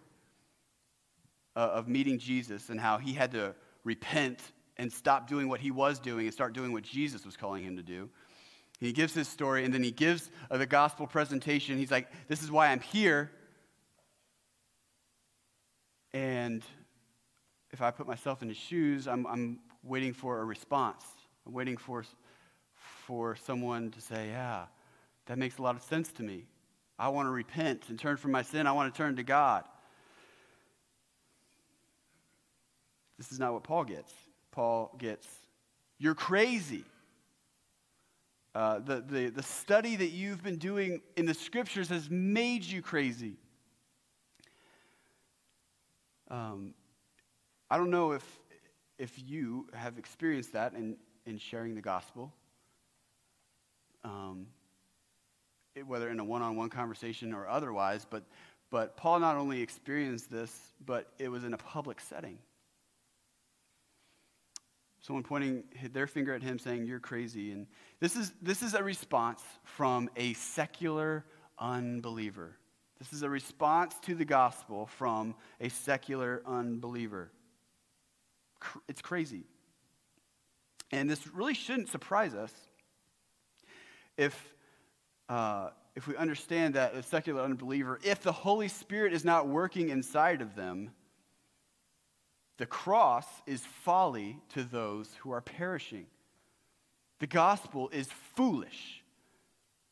uh, 1.55 1.60
of 1.60 1.88
meeting 1.88 2.19
Jesus 2.19 2.69
and 2.69 2.79
how 2.79 2.97
he 2.97 3.13
had 3.13 3.32
to 3.32 3.55
repent 3.84 4.39
and 4.77 4.91
stop 4.91 5.27
doing 5.27 5.49
what 5.49 5.60
he 5.60 5.71
was 5.71 5.99
doing 5.99 6.25
and 6.25 6.34
start 6.34 6.53
doing 6.53 6.71
what 6.71 6.84
Jesus 6.84 7.25
was 7.25 7.36
calling 7.36 7.63
him 7.63 7.75
to 7.75 7.84
do. 7.84 8.10
He 8.79 8.93
gives 8.93 9.13
his 9.13 9.27
story 9.27 9.65
and 9.65 9.73
then 9.73 9.84
he 9.84 9.91
gives 9.91 10.32
uh, 10.49 10.58
the 10.58 10.65
gospel 10.65 11.05
presentation. 11.05 11.77
He's 11.77 11.91
like, 11.91 12.08
This 12.27 12.41
is 12.41 12.49
why 12.49 12.67
I'm 12.67 12.79
here. 12.79 13.29
And 16.13 16.63
if 17.71 17.82
I 17.82 17.91
put 17.91 18.08
myself 18.08 18.41
in 18.41 18.47
his 18.47 18.58
shoes, 18.58 19.08
I'm, 19.08 19.27
I'm 19.27 19.60
waiting 19.84 20.13
for 20.13 20.39
a 20.39 20.45
response. 20.45 21.03
I'm 21.45 21.53
waiting 21.53 21.77
for, 21.77 22.05
for 23.05 23.36
someone 23.36 23.91
to 23.91 24.01
say, 24.01 24.29
Yeah, 24.29 24.65
that 25.25 25.38
makes 25.38 25.58
a 25.58 25.62
lot 25.62 25.75
of 25.75 25.82
sense 25.82 26.12
to 26.13 26.23
me. 26.23 26.45
I 26.99 27.07
want 27.07 27.27
to 27.27 27.31
repent 27.31 27.83
and 27.88 27.97
turn 27.97 28.17
from 28.17 28.31
my 28.31 28.41
sin. 28.41 28.67
I 28.67 28.73
want 28.73 28.93
to 28.93 28.97
turn 28.97 29.15
to 29.15 29.23
God. 29.23 29.63
This 33.17 33.31
is 33.31 33.39
not 33.39 33.53
what 33.53 33.63
Paul 33.63 33.85
gets. 33.85 34.13
Paul 34.51 34.93
gets, 34.97 35.25
you're 35.97 36.15
crazy. 36.15 36.83
Uh, 38.53 38.79
the, 38.79 39.01
the, 39.01 39.29
the 39.29 39.43
study 39.43 39.95
that 39.95 40.09
you've 40.09 40.43
been 40.43 40.57
doing 40.57 41.01
in 41.15 41.25
the 41.25 41.33
scriptures 41.33 41.88
has 41.88 42.09
made 42.09 42.65
you 42.65 42.81
crazy. 42.81 43.38
Um, 46.29 46.73
I 47.69 47.77
don't 47.77 47.91
know 47.91 48.12
if, 48.12 48.25
if 48.97 49.13
you 49.25 49.67
have 49.73 49.97
experienced 49.97 50.53
that 50.53 50.73
in, 50.73 50.97
in 51.25 51.38
sharing 51.38 51.75
the 51.75 51.81
gospel. 51.81 52.33
Um, 54.03 54.47
whether 55.86 56.10
in 56.10 56.19
a 56.19 56.23
one 56.23 56.41
on 56.41 56.55
one 56.55 56.69
conversation 56.69 57.34
or 57.34 57.47
otherwise, 57.47 58.05
but, 58.10 58.23
but 58.69 58.97
Paul 58.97 59.19
not 59.19 59.36
only 59.36 59.62
experienced 59.62 60.32
this, 60.32 60.73
but 60.86 61.12
it 61.19 61.29
was 61.29 61.43
in 61.43 61.53
a 61.53 61.58
public 61.58 61.99
setting. 61.99 62.38
someone 65.01 65.23
pointing 65.23 65.63
their 65.93 66.08
finger 66.08 66.34
at 66.34 66.43
him 66.43 66.60
saying, 66.60 66.86
You're 66.86 66.99
crazy. 66.99 67.51
And 67.51 67.67
this 67.99 68.15
is, 68.15 68.34
this 68.41 68.62
is 68.62 68.73
a 68.73 68.84
response 68.84 69.41
from 69.63 70.10
a 70.15 70.34
secular 70.34 71.25
unbeliever. 71.58 72.58
This 72.99 73.13
is 73.13 73.23
a 73.23 73.29
response 73.29 73.95
to 74.03 74.13
the 74.13 74.25
gospel 74.25 74.86
from 74.86 75.36
a 75.62 75.69
secular 75.69 76.41
unbeliever. 76.45 77.32
It's 78.89 79.01
crazy. 79.01 79.43
And 80.91 81.10
this 81.10 81.25
really 81.27 81.53
shouldn't 81.53 81.89
surprise 81.89 82.34
us 82.34 82.53
if, 84.17 84.36
uh, 85.29 85.69
if 85.95 86.07
we 86.07 86.15
understand 86.17 86.73
that 86.73 86.95
a 86.95 87.03
secular 87.03 87.41
unbeliever, 87.41 87.99
if 88.03 88.21
the 88.21 88.31
Holy 88.31 88.67
Spirit 88.67 89.13
is 89.13 89.23
not 89.23 89.47
working 89.47 89.89
inside 89.89 90.41
of 90.41 90.55
them, 90.55 90.91
the 92.57 92.65
cross 92.65 93.25
is 93.45 93.61
folly 93.83 94.37
to 94.49 94.63
those 94.63 95.09
who 95.19 95.31
are 95.31 95.41
perishing. 95.41 96.07
The 97.19 97.27
gospel 97.27 97.89
is 97.89 98.07
foolish 98.35 99.03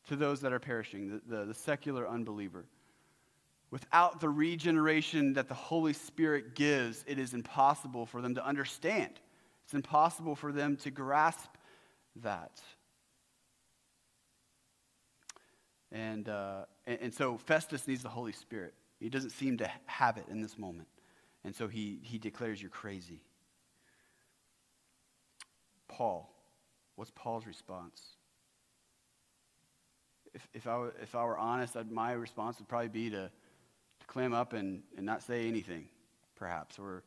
to 0.08 0.16
those 0.16 0.40
that 0.40 0.52
are 0.52 0.58
perishing, 0.58 1.20
the, 1.28 1.36
the, 1.36 1.44
the, 1.46 1.54
secular 1.54 2.08
unbeliever. 2.08 2.64
Without 3.70 4.20
the 4.20 4.28
regeneration 4.28 5.34
that 5.34 5.48
the 5.48 5.54
Holy 5.54 5.92
Spirit 5.92 6.54
gives, 6.54 7.04
it 7.06 7.18
is 7.18 7.34
impossible 7.34 8.06
for 8.06 8.22
them 8.22 8.34
to 8.34 8.44
understand. 8.44 9.12
It's 9.64 9.74
impossible 9.74 10.34
for 10.34 10.52
them 10.52 10.76
to 10.78 10.90
grasp 10.90 11.50
that. 12.16 12.62
And, 15.90 16.28
uh, 16.28 16.64
and, 16.86 16.98
and 17.00 17.14
so 17.14 17.38
Festus 17.38 17.86
needs 17.88 18.02
the 18.02 18.08
Holy 18.08 18.32
Spirit. 18.32 18.74
He 19.00 19.08
doesn't 19.08 19.30
seem 19.30 19.58
to 19.58 19.70
have 19.86 20.16
it 20.16 20.24
in 20.30 20.40
this 20.40 20.58
moment. 20.58 20.88
And 21.44 21.54
so 21.54 21.68
he, 21.68 22.00
he 22.02 22.18
declares, 22.18 22.60
You're 22.60 22.70
crazy. 22.70 23.22
Paul, 25.88 26.32
what's 26.96 27.10
Paul's 27.14 27.46
response? 27.46 28.02
If, 30.34 30.46
if, 30.52 30.66
I, 30.66 30.76
were, 30.76 30.94
if 31.02 31.14
I 31.14 31.24
were 31.24 31.38
honest, 31.38 31.76
I'd, 31.76 31.90
my 31.90 32.12
response 32.12 32.58
would 32.58 32.68
probably 32.68 32.88
be 32.88 33.10
to, 33.10 33.30
to 34.00 34.06
clam 34.06 34.34
up 34.34 34.52
and, 34.52 34.82
and 34.96 35.06
not 35.06 35.22
say 35.22 35.48
anything, 35.48 35.88
perhaps. 36.36 36.78
Or, 36.78 37.02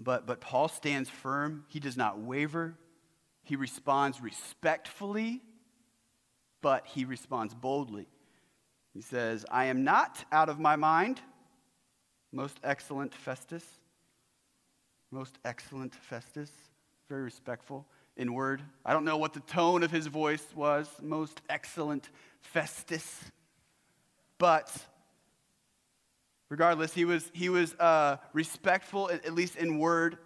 but, 0.00 0.26
but 0.26 0.40
Paul 0.40 0.68
stands 0.68 1.08
firm. 1.08 1.64
He 1.68 1.78
does 1.78 1.96
not 1.96 2.18
waver. 2.18 2.74
He 3.44 3.56
responds 3.56 4.20
respectfully, 4.20 5.42
but 6.64 6.86
he 6.86 7.04
responds 7.04 7.52
boldly. 7.52 8.06
He 8.94 9.02
says, 9.02 9.44
I 9.50 9.66
am 9.66 9.84
not 9.84 10.24
out 10.32 10.48
of 10.48 10.58
my 10.58 10.76
mind. 10.76 11.20
Most 12.32 12.58
excellent 12.64 13.14
Festus. 13.14 13.62
Most 15.10 15.38
excellent 15.44 15.94
Festus. 15.94 16.50
Very 17.10 17.20
respectful 17.20 17.84
in 18.16 18.32
word. 18.32 18.62
I 18.82 18.94
don't 18.94 19.04
know 19.04 19.18
what 19.18 19.34
the 19.34 19.40
tone 19.40 19.82
of 19.82 19.90
his 19.90 20.06
voice 20.06 20.42
was. 20.54 20.88
Most 21.02 21.42
excellent 21.50 22.08
Festus. 22.40 23.24
But 24.38 24.74
regardless, 26.48 26.94
he 26.94 27.04
was, 27.04 27.30
he 27.34 27.50
was 27.50 27.74
uh, 27.74 28.16
respectful, 28.32 29.10
at 29.10 29.34
least 29.34 29.56
in 29.56 29.78
word. 29.78 30.16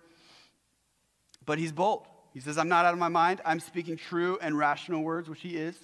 But 1.45 1.59
he's 1.59 1.73
bold. 1.73 2.07
He 2.33 2.39
says, 2.39 2.59
I'm 2.59 2.69
not 2.69 2.85
out 2.85 2.93
of 2.93 3.01
my 3.01 3.09
mind. 3.09 3.41
I'm 3.45 3.59
speaking 3.59 3.97
true 3.97 4.39
and 4.41 4.57
rational 4.57 5.03
words, 5.03 5.29
which 5.29 5.41
he 5.41 5.57
is. 5.57 5.77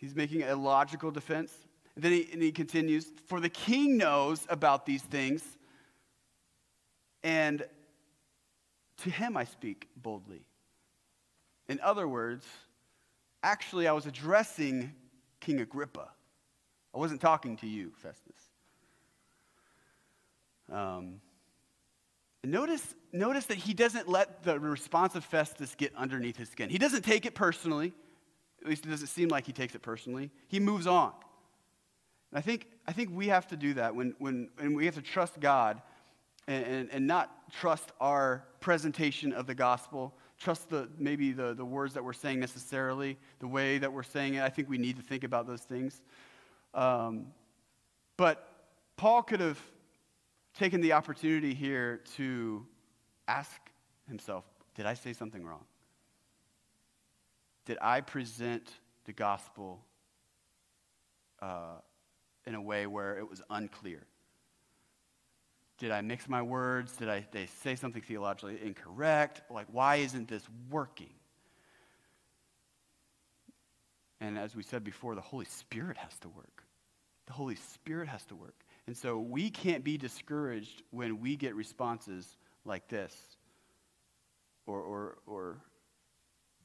He's 0.00 0.16
making 0.16 0.42
a 0.42 0.56
logical 0.56 1.10
defense. 1.10 1.52
And 1.94 2.02
then 2.02 2.12
he, 2.12 2.28
and 2.32 2.42
he 2.42 2.50
continues, 2.50 3.06
For 3.26 3.38
the 3.38 3.50
king 3.50 3.98
knows 3.98 4.46
about 4.48 4.86
these 4.86 5.02
things, 5.02 5.44
and 7.22 7.62
to 9.02 9.10
him 9.10 9.36
I 9.36 9.44
speak 9.44 9.88
boldly. 9.96 10.42
In 11.68 11.78
other 11.80 12.08
words, 12.08 12.46
actually, 13.42 13.86
I 13.86 13.92
was 13.92 14.06
addressing 14.06 14.92
King 15.40 15.60
Agrippa. 15.60 16.08
I 16.94 16.98
wasn't 16.98 17.20
talking 17.20 17.56
to 17.58 17.66
you, 17.66 17.92
Festus. 17.96 18.34
Um, 20.72 21.20
notice, 22.42 22.94
notice 23.12 23.46
that 23.46 23.58
he 23.58 23.74
doesn't 23.74 24.08
let 24.08 24.42
the 24.42 24.58
response 24.58 25.14
of 25.14 25.24
Festus 25.24 25.74
get 25.74 25.94
underneath 25.96 26.36
his 26.36 26.48
skin. 26.48 26.70
He 26.70 26.78
doesn't 26.78 27.02
take 27.02 27.26
it 27.26 27.34
personally. 27.34 27.92
At 28.62 28.68
least 28.68 28.86
it 28.86 28.90
doesn't 28.90 29.08
seem 29.08 29.28
like 29.28 29.46
he 29.46 29.52
takes 29.52 29.74
it 29.74 29.82
personally. 29.82 30.30
He 30.48 30.60
moves 30.60 30.86
on. 30.86 31.12
And 32.30 32.38
I 32.38 32.40
think, 32.40 32.66
I 32.86 32.92
think 32.92 33.10
we 33.12 33.28
have 33.28 33.46
to 33.48 33.56
do 33.56 33.74
that 33.74 33.94
when, 33.94 34.14
when 34.18 34.50
and 34.58 34.76
we 34.76 34.84
have 34.86 34.94
to 34.94 35.02
trust 35.02 35.40
God 35.40 35.80
and, 36.46 36.64
and, 36.64 36.90
and 36.90 37.06
not 37.06 37.50
trust 37.52 37.92
our 38.00 38.44
presentation 38.60 39.32
of 39.32 39.46
the 39.46 39.54
gospel, 39.54 40.14
trust 40.38 40.70
the, 40.70 40.88
maybe 40.98 41.32
the, 41.32 41.54
the 41.54 41.64
words 41.64 41.94
that 41.94 42.04
we're 42.04 42.12
saying 42.12 42.40
necessarily, 42.40 43.16
the 43.40 43.48
way 43.48 43.78
that 43.78 43.92
we're 43.92 44.02
saying 44.02 44.34
it. 44.34 44.42
I 44.42 44.48
think 44.48 44.68
we 44.68 44.78
need 44.78 44.96
to 44.96 45.02
think 45.02 45.24
about 45.24 45.46
those 45.46 45.62
things. 45.62 46.02
Um, 46.74 47.26
but 48.16 48.46
Paul 48.96 49.22
could 49.22 49.40
have 49.40 49.58
taken 50.54 50.80
the 50.80 50.92
opportunity 50.92 51.54
here 51.54 52.00
to 52.16 52.66
ask 53.28 53.60
himself 54.08 54.44
Did 54.74 54.86
I 54.86 54.94
say 54.94 55.12
something 55.12 55.44
wrong? 55.44 55.64
Did 57.66 57.78
I 57.80 58.00
present 58.00 58.68
the 59.04 59.12
gospel 59.12 59.84
uh, 61.40 61.78
in 62.46 62.54
a 62.54 62.62
way 62.62 62.86
where 62.86 63.18
it 63.18 63.28
was 63.28 63.42
unclear? 63.50 64.02
Did 65.78 65.90
I 65.90 66.02
mix 66.02 66.28
my 66.28 66.42
words? 66.42 66.96
Did 66.96 67.08
I, 67.08 67.26
I 67.34 67.46
say 67.62 67.74
something 67.74 68.02
theologically 68.02 68.58
incorrect? 68.62 69.42
Like, 69.50 69.66
why 69.72 69.96
isn't 69.96 70.28
this 70.28 70.42
working? 70.70 71.14
And 74.20 74.38
as 74.38 74.54
we 74.54 74.62
said 74.62 74.84
before, 74.84 75.14
the 75.14 75.22
Holy 75.22 75.46
Spirit 75.46 75.96
has 75.96 76.18
to 76.18 76.28
work. 76.28 76.64
The 77.26 77.32
Holy 77.32 77.56
Spirit 77.56 78.08
has 78.08 78.24
to 78.26 78.34
work. 78.34 78.56
And 78.86 78.96
so 78.96 79.18
we 79.18 79.50
can't 79.50 79.82
be 79.82 79.96
discouraged 79.96 80.82
when 80.90 81.20
we 81.20 81.36
get 81.36 81.54
responses 81.54 82.36
like 82.64 82.88
this 82.88 83.14
or, 84.66 84.80
or, 84.80 85.18
or 85.26 85.60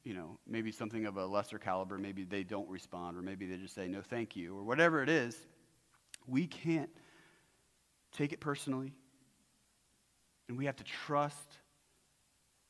you 0.06 0.14
know, 0.14 0.38
maybe 0.48 0.72
something 0.72 1.08
of 1.08 1.18
a 1.18 1.26
lesser 1.26 1.58
caliber. 1.58 1.98
Maybe 1.98 2.24
they 2.24 2.44
don't 2.44 2.70
respond, 2.70 3.18
or 3.18 3.22
maybe 3.22 3.48
they 3.48 3.58
just 3.58 3.74
say, 3.74 3.88
no, 3.88 4.02
thank 4.02 4.36
you, 4.36 4.56
or 4.56 4.64
whatever 4.64 5.02
it 5.02 5.10
is. 5.10 5.36
We 6.28 6.46
can't 6.46 6.92
take 8.14 8.32
it 8.32 8.40
personally. 8.40 8.94
And 10.48 10.58
we 10.58 10.66
have 10.66 10.76
to 10.78 10.84
trust 10.84 11.58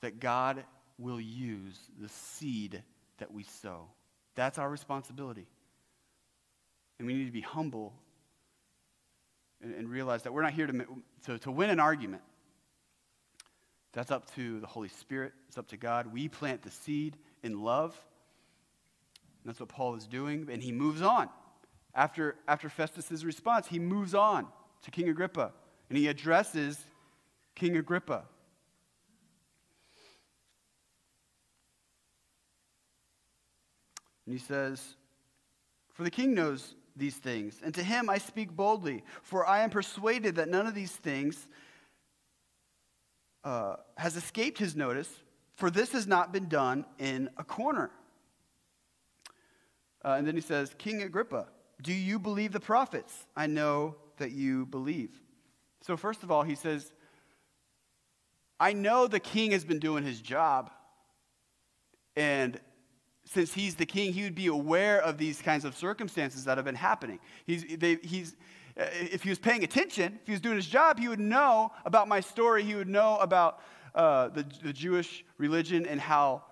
that 0.02 0.19
God 0.19 0.63
will 0.98 1.19
use 1.19 1.78
the 2.00 2.08
seed 2.08 2.82
that 3.17 3.34
we 3.34 3.43
sow. 3.43 3.89
That's 4.36 4.58
our 4.58 4.69
responsibility. 4.69 5.48
And 6.98 7.08
we 7.08 7.13
need 7.13 7.26
to 7.26 7.32
be 7.32 7.41
humble 7.41 7.93
and, 9.62 9.76
and 9.76 9.89
realize 9.89 10.24
that 10.24 10.34
we're 10.34 10.41
not 10.41 10.54
here 10.54 10.67
to, 10.67 10.86
to, 11.26 11.38
to 11.39 11.52
win 11.52 11.69
an 11.69 11.82
argument. 11.82 12.21
That's 13.91 14.12
up 14.12 14.34
to 14.36 14.62
the 14.62 14.67
Holy 14.67 14.89
Spirit. 14.89 15.34
It's 15.50 15.58
up 15.58 15.67
to 15.69 15.78
God. 15.78 16.13
We 16.13 16.30
plant 16.30 16.62
the 16.62 16.71
seed 16.71 17.17
in 17.45 17.62
love. 17.62 17.95
And 19.43 19.49
that's 19.49 19.60
what 19.60 19.69
Paul 19.69 19.95
is 19.95 20.08
doing. 20.08 20.49
And 20.51 20.62
he 20.62 20.71
moves 20.71 21.01
on. 21.01 21.29
After, 21.93 22.36
after 22.47 22.67
Festus' 22.67 23.23
response, 23.23 23.67
he 23.67 23.79
moves 23.79 24.13
on 24.13 24.47
to 24.81 24.91
King 24.91 25.08
Agrippa 25.08 25.53
and 25.89 25.97
he 25.97 26.08
addresses 26.08 26.79
King 27.55 27.77
Agrippa. 27.77 28.23
And 34.25 34.34
he 34.34 34.39
says, 34.39 34.95
For 35.93 36.03
the 36.03 36.10
king 36.10 36.34
knows 36.34 36.75
these 36.95 37.15
things, 37.15 37.60
and 37.63 37.73
to 37.75 37.84
him 37.84 38.10
I 38.10 38.17
speak 38.17 38.51
boldly, 38.51 39.03
for 39.21 39.45
I 39.45 39.62
am 39.62 39.69
persuaded 39.69 40.36
that 40.36 40.49
none 40.49 40.65
of 40.65 40.73
these 40.73 40.91
things 40.91 41.47
uh, 43.43 43.75
has 43.97 44.15
escaped 44.15 44.58
his 44.58 44.75
notice, 44.75 45.10
for 45.56 45.70
this 45.70 45.91
has 45.94 46.06
not 46.06 46.32
been 46.32 46.48
done 46.48 46.86
in 47.00 47.30
a 47.38 47.44
corner. 47.44 47.91
Uh, 50.04 50.15
and 50.18 50.28
then 50.28 50.36
he 50.36 50.41
says, 50.41 50.76
King 50.78 51.02
Agrippa, 51.02 51.48
do 51.82 51.94
you 51.94 52.20
believe 52.20 52.52
the 52.52 52.60
prophets? 52.60 53.26
I 53.36 53.48
know 53.48 53.96
that 54.18 54.32
you 54.32 54.65
believe. 54.68 55.12
So, 55.82 55.98
first 55.98 56.24
of 56.24 56.32
all, 56.32 56.44
he 56.44 56.56
says, 56.56 56.91
I 58.60 58.74
know 58.74 59.08
the 59.08 59.20
king 59.20 59.52
has 59.52 59.65
been 59.65 59.80
doing 59.80 60.04
his 60.04 60.22
job. 60.22 60.72
And 62.15 62.60
since 63.26 63.54
he's 63.54 63.76
the 63.76 63.86
king, 63.86 64.13
he 64.13 64.24
would 64.24 64.36
be 64.36 64.48
aware 64.48 65.02
of 65.02 65.18
these 65.18 65.41
kinds 65.41 65.65
of 65.65 65.76
circumstances 65.76 66.46
that 66.46 66.58
have 66.58 66.65
been 66.65 66.76
happening. 66.76 67.20
He's, 67.46 67.65
they, 67.78 67.96
he's, 67.96 68.36
uh, 68.80 68.86
if 68.94 69.24
he 69.24 69.30
was 69.30 69.39
paying 69.39 69.63
attention, 69.63 70.20
if 70.22 70.28
he 70.28 70.32
was 70.32 70.41
doing 70.41 70.56
his 70.56 70.68
job, 70.68 71.00
he 71.00 71.08
would 71.08 71.20
know 71.20 71.72
about 71.86 72.08
my 72.08 72.20
story. 72.20 72.63
He 72.63 72.76
would 72.76 72.88
know 72.88 73.18
about 73.18 73.60
uh, 73.95 74.27
the, 74.29 74.45
the 74.62 74.73
Jewish 74.73 75.23
religion 75.38 75.86
and 75.86 75.99
how 75.99 76.43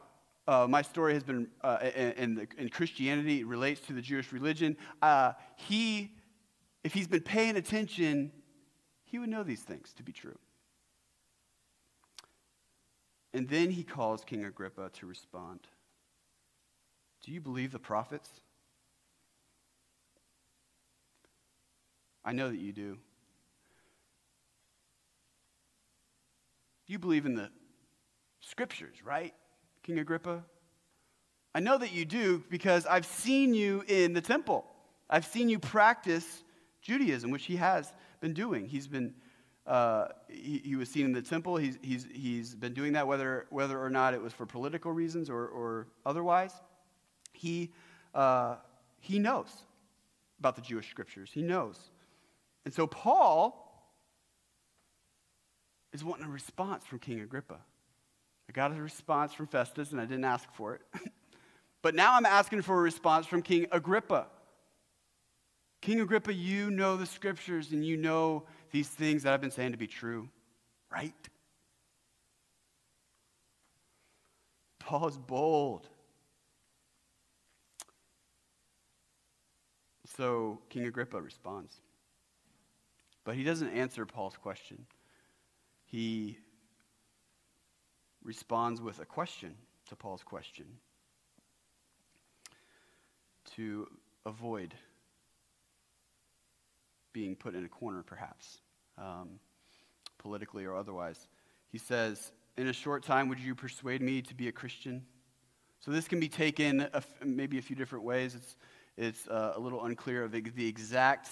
uh, 0.47 0.65
my 0.67 0.81
story 0.81 1.13
has 1.13 1.23
been, 1.23 1.47
uh, 1.61 1.77
and, 1.95 2.47
and, 2.57 2.71
Christianity 2.71 3.43
relates 3.43 3.79
to 3.87 3.93
the 3.93 4.01
Jewish 4.01 4.33
religion, 4.33 4.75
uh, 5.01 5.33
he, 5.55 6.11
if 6.83 6.93
he's 6.93 7.07
been 7.07 7.21
paying 7.21 7.55
attention, 7.55 8.31
he 9.05 9.19
would 9.19 9.29
know 9.29 9.43
these 9.43 9.61
things 9.61 9.93
to 9.93 10.03
be 10.03 10.11
true. 10.11 10.37
And 13.33 13.47
then 13.47 13.71
he 13.71 13.83
calls 13.83 14.23
King 14.23 14.43
Agrippa 14.45 14.89
to 14.99 15.05
respond. 15.05 15.61
Do 17.25 17.31
you 17.31 17.39
believe 17.39 17.71
the 17.71 17.79
prophets? 17.79 18.29
I 22.25 22.31
know 22.33 22.49
that 22.49 22.59
you 22.59 22.73
do. 22.73 22.97
You 26.87 26.99
believe 26.99 27.25
in 27.25 27.35
the 27.35 27.49
scriptures, 28.41 28.97
right, 29.03 29.33
King 29.83 29.99
Agrippa? 29.99 30.43
I 31.55 31.59
know 31.59 31.77
that 31.77 31.93
you 31.93 32.03
do 32.03 32.43
because 32.49 32.85
I've 32.85 33.05
seen 33.05 33.53
you 33.53 33.83
in 33.87 34.13
the 34.13 34.21
temple. 34.21 34.65
I've 35.09 35.25
seen 35.25 35.49
you 35.49 35.59
practice 35.59 36.43
Judaism, 36.81 37.31
which 37.31 37.45
he 37.45 37.55
has 37.55 37.93
been 38.19 38.33
doing. 38.33 38.67
He's 38.67 38.87
been, 38.87 39.13
uh, 39.67 40.07
he, 40.27 40.61
he, 40.65 40.75
was 40.75 40.89
seen 40.89 41.05
in 41.05 41.13
the 41.13 41.21
temple. 41.21 41.55
He's, 41.57 41.77
he's, 41.81 42.07
he's 42.11 42.55
been 42.55 42.73
doing 42.73 42.93
that 42.93 43.07
whether, 43.07 43.45
whether 43.49 43.81
or 43.81 43.89
not 43.89 44.13
it 44.13 44.21
was 44.21 44.33
for 44.33 44.45
political 44.45 44.91
reasons 44.91 45.29
or, 45.29 45.47
or 45.47 45.87
otherwise. 46.05 46.53
He, 47.31 47.71
uh, 48.13 48.55
he 48.99 49.19
knows 49.19 49.49
about 50.39 50.55
the 50.55 50.61
Jewish 50.61 50.89
scriptures. 50.89 51.29
He 51.31 51.41
knows. 51.41 51.79
And 52.65 52.73
so 52.73 52.87
Paul 52.87 53.62
is 55.93 56.03
wanting 56.03 56.25
a 56.25 56.29
response 56.29 56.85
from 56.85 56.99
King 56.99 57.21
Agrippa. 57.21 57.59
I 58.49 58.51
got 58.51 58.71
a 58.71 58.81
response 58.81 59.33
from 59.33 59.47
Festus, 59.47 59.91
and 59.91 60.01
I 60.01 60.05
didn't 60.05 60.25
ask 60.25 60.51
for 60.53 60.75
it. 60.75 60.81
but 61.81 61.95
now 61.95 62.15
I'm 62.15 62.25
asking 62.25 62.63
for 62.63 62.77
a 62.77 62.81
response 62.81 63.25
from 63.25 63.41
King 63.41 63.67
Agrippa. 63.71 64.27
King 65.81 66.01
Agrippa, 66.01 66.33
you 66.33 66.71
know 66.71 66.97
the 66.97 67.05
scriptures 67.05 67.71
and 67.71 67.85
you 67.85 67.97
know 67.97 68.43
these 68.71 68.87
things 68.87 69.23
that 69.23 69.33
I've 69.33 69.41
been 69.41 69.51
saying 69.51 69.73
to 69.73 69.77
be 69.77 69.87
true, 69.87 70.29
right? 70.91 71.13
Paul 74.79 75.07
is 75.07 75.17
bold. 75.17 75.87
So 80.17 80.59
King 80.69 80.85
Agrippa 80.85 81.21
responds. 81.21 81.81
But 83.25 83.35
he 83.35 83.43
doesn't 83.43 83.69
answer 83.69 84.05
Paul's 84.05 84.37
question. 84.37 84.85
He 85.93 86.39
responds 88.23 88.81
with 88.81 88.99
a 88.99 89.05
question 89.05 89.53
to 89.89 89.95
Paul's 89.95 90.23
question 90.23 90.65
to 93.55 93.87
avoid 94.25 94.73
being 97.13 97.35
put 97.35 97.53
in 97.53 97.63
a 97.63 97.69
corner, 97.69 98.01
perhaps, 98.01 98.57
um, 98.97 99.39
politically 100.17 100.65
or 100.65 100.75
otherwise. 100.75 101.27
He 101.69 101.77
says, 101.77 102.31
In 102.57 102.69
a 102.69 102.73
short 102.73 103.03
time, 103.03 103.29
would 103.29 103.39
you 103.39 103.53
persuade 103.53 104.01
me 104.01 104.23
to 104.23 104.33
be 104.33 104.47
a 104.47 104.51
Christian? 104.51 105.05
So 105.79 105.91
this 105.91 106.07
can 106.07 106.19
be 106.19 106.27
taken 106.27 106.87
maybe 107.23 107.59
a 107.59 107.61
few 107.61 107.75
different 107.75 108.03
ways. 108.03 108.33
It's, 108.33 108.55
it's 108.97 109.27
uh, 109.27 109.53
a 109.55 109.59
little 109.59 109.85
unclear 109.85 110.23
of 110.23 110.31
the 110.31 110.67
exact 110.67 111.29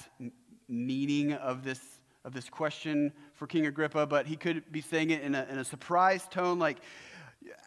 meaning 0.68 1.34
of 1.34 1.64
this, 1.64 1.80
of 2.24 2.34
this 2.34 2.50
question 2.50 3.12
for 3.34 3.48
King 3.48 3.66
Agrippa, 3.66 4.06
but 4.06 4.28
he 4.28 4.36
could 4.36 4.72
be 4.72 4.82
saying 4.82 5.10
it 5.10 5.22
in 5.22 5.36
a, 5.36 5.46
in 5.50 5.58
a 5.58 5.66
surprise 5.66 6.28
tone, 6.30 6.60
like, 6.60 6.78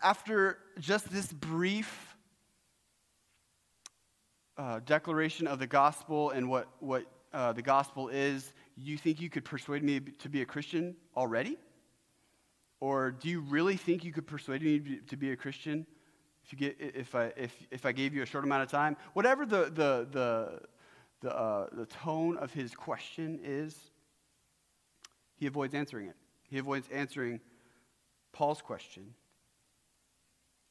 after 0.02 0.58
just 0.78 1.10
this 1.10 1.32
brief 1.32 2.16
uh, 4.56 4.80
declaration 4.86 5.46
of 5.46 5.58
the 5.58 5.66
gospel 5.66 6.30
and 6.30 6.48
what, 6.48 6.68
what 6.78 7.04
uh, 7.32 7.52
the 7.52 7.62
gospel 7.62 8.08
is, 8.08 8.52
you 8.76 8.96
think 8.96 9.20
you 9.20 9.28
could 9.28 9.44
persuade 9.44 9.82
me 9.82 10.00
to 10.00 10.28
be 10.28 10.42
a 10.42 10.44
Christian 10.44 10.94
already? 11.16 11.56
Or 12.80 13.10
do 13.10 13.28
you 13.28 13.40
really 13.40 13.76
think 13.76 14.04
you 14.04 14.12
could 14.12 14.26
persuade 14.26 14.62
me 14.62 15.00
to 15.08 15.16
be 15.16 15.32
a 15.32 15.36
Christian 15.36 15.86
if, 16.44 16.52
you 16.52 16.58
get, 16.58 16.76
if, 16.78 17.14
I, 17.14 17.32
if, 17.36 17.54
if 17.70 17.86
I 17.86 17.92
gave 17.92 18.14
you 18.14 18.22
a 18.22 18.26
short 18.26 18.44
amount 18.44 18.62
of 18.62 18.70
time? 18.70 18.96
Whatever 19.14 19.46
the, 19.46 19.64
the, 19.64 20.06
the, 20.10 20.60
the, 21.20 21.36
uh, 21.36 21.66
the 21.72 21.86
tone 21.86 22.36
of 22.36 22.52
his 22.52 22.74
question 22.74 23.40
is, 23.42 23.76
he 25.36 25.46
avoids 25.46 25.74
answering 25.74 26.08
it. 26.08 26.16
He 26.48 26.58
avoids 26.58 26.88
answering 26.92 27.40
Paul's 28.32 28.62
question. 28.62 29.14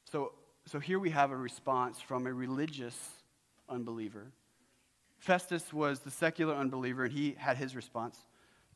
So, 0.05 0.33
so 0.65 0.79
here 0.79 0.99
we 0.99 1.09
have 1.09 1.31
a 1.31 1.37
response 1.37 1.99
from 1.99 2.27
a 2.27 2.33
religious 2.33 2.97
unbeliever 3.69 4.31
Festus 5.23 5.71
was 5.71 6.01
the 6.01 6.11
secular 6.11 6.53
unbeliever, 6.53 7.05
and 7.05 7.13
he 7.13 7.33
had 7.37 7.55
his 7.55 7.77
response 7.77 8.17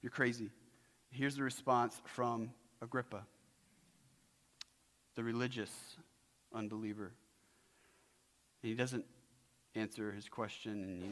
You're 0.02 0.12
crazy. 0.12 0.50
Here's 1.10 1.36
the 1.36 1.44
response 1.44 2.02
from 2.06 2.52
Agrippa, 2.82 3.26
the 5.16 5.26
religious 5.26 5.72
unbeliever. 6.54 7.12
And 8.64 8.70
he 8.70 8.76
doesn't 8.76 9.04
answer 9.76 10.14
his 10.14 10.30
question, 10.30 10.72
and 10.72 11.04
he 11.04 11.10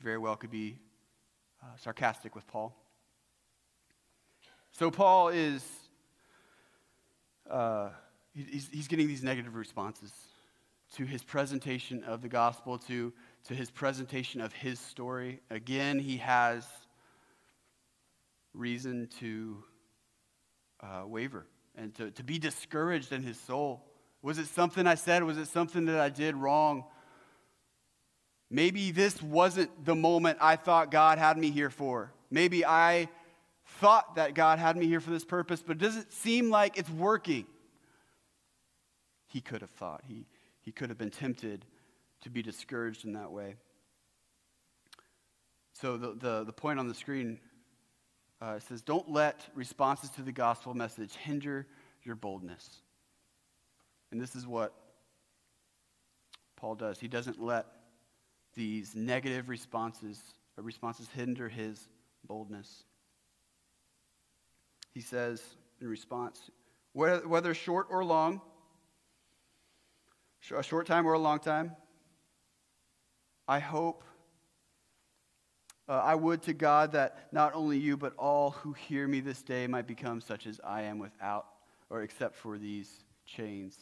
very 0.00 0.18
well 0.18 0.34
could 0.34 0.50
be 0.50 0.76
uh, 1.62 1.76
sarcastic 1.76 2.34
with 2.34 2.48
Paul. 2.48 2.74
So 4.72 4.90
Paul 4.90 5.28
is, 5.28 5.64
uh, 7.48 7.90
he's, 8.34 8.68
he's 8.72 8.88
getting 8.88 9.06
these 9.06 9.22
negative 9.22 9.54
responses 9.54 10.12
to 10.96 11.04
his 11.04 11.22
presentation 11.22 12.04
of 12.04 12.20
the 12.20 12.28
gospel, 12.28 12.78
to 12.78 13.12
to 13.44 13.54
his 13.54 13.70
presentation 13.70 14.40
of 14.40 14.52
his 14.52 14.78
story. 14.78 15.40
Again, 15.50 15.98
he 15.98 16.18
has 16.18 16.66
reason 18.54 19.08
to 19.18 19.64
uh, 20.80 21.02
waver 21.06 21.46
and 21.74 21.94
to, 21.96 22.10
to 22.12 22.22
be 22.22 22.38
discouraged 22.38 23.12
in 23.12 23.22
his 23.22 23.38
soul. 23.38 23.84
Was 24.20 24.38
it 24.38 24.46
something 24.46 24.86
I 24.86 24.94
said? 24.94 25.24
Was 25.24 25.38
it 25.38 25.48
something 25.48 25.86
that 25.86 25.98
I 25.98 26.08
did 26.08 26.36
wrong? 26.36 26.84
Maybe 28.50 28.92
this 28.92 29.20
wasn't 29.22 29.84
the 29.84 29.94
moment 29.94 30.38
I 30.40 30.56
thought 30.56 30.90
God 30.90 31.18
had 31.18 31.38
me 31.38 31.50
here 31.50 31.70
for. 31.70 32.12
Maybe 32.30 32.64
I 32.64 33.08
thought 33.80 34.16
that 34.16 34.34
God 34.34 34.58
had 34.58 34.76
me 34.76 34.86
here 34.86 35.00
for 35.00 35.10
this 35.10 35.24
purpose, 35.24 35.62
but 35.64 35.76
it 35.76 35.80
doesn't 35.80 36.12
seem 36.12 36.50
like 36.50 36.78
it's 36.78 36.90
working? 36.90 37.46
He 39.26 39.40
could 39.40 39.60
have 39.60 39.70
thought. 39.70 40.02
He, 40.06 40.26
he 40.60 40.72
could 40.72 40.88
have 40.88 40.98
been 40.98 41.10
tempted 41.10 41.64
to 42.22 42.30
be 42.30 42.42
discouraged 42.42 43.04
in 43.04 43.14
that 43.14 43.32
way. 43.32 43.56
So 45.72 45.96
the, 45.96 46.14
the, 46.14 46.44
the 46.44 46.52
point 46.52 46.78
on 46.78 46.86
the 46.86 46.94
screen 46.94 47.40
uh, 48.40 48.58
says, 48.58 48.82
Don't 48.82 49.10
let 49.10 49.48
responses 49.54 50.10
to 50.10 50.22
the 50.22 50.32
gospel 50.32 50.74
message 50.74 51.14
hinder 51.14 51.66
your 52.02 52.14
boldness. 52.14 52.82
And 54.10 54.20
this 54.20 54.36
is 54.36 54.46
what 54.46 54.74
Paul 56.56 56.74
does. 56.74 57.00
He 57.00 57.08
doesn't 57.08 57.42
let 57.42 57.66
these 58.54 58.94
negative 58.94 59.48
responses, 59.48 60.20
uh, 60.58 60.62
responses 60.62 61.08
hinder 61.14 61.48
his 61.48 61.88
boldness. 62.26 62.84
He 64.92 65.00
says 65.00 65.42
in 65.80 65.88
response, 65.88 66.50
whether, 66.92 67.54
short 67.54 67.86
or 67.90 68.04
long, 68.04 68.40
a 70.54 70.62
short 70.62 70.86
time 70.86 71.06
or 71.06 71.14
a 71.14 71.18
long 71.18 71.38
time, 71.38 71.74
I 73.48 73.58
hope, 73.58 74.04
uh, 75.88 75.92
I 75.92 76.14
would 76.14 76.42
to 76.42 76.52
God 76.52 76.92
that 76.92 77.28
not 77.32 77.54
only 77.54 77.78
you, 77.78 77.96
but 77.96 78.14
all 78.16 78.50
who 78.50 78.72
hear 78.72 79.08
me 79.08 79.20
this 79.20 79.42
day 79.42 79.66
might 79.66 79.86
become 79.86 80.20
such 80.20 80.46
as 80.46 80.60
I 80.62 80.82
am 80.82 80.98
without 80.98 81.46
or 81.90 82.02
except 82.02 82.36
for 82.36 82.58
these 82.58 83.04
chains. 83.26 83.76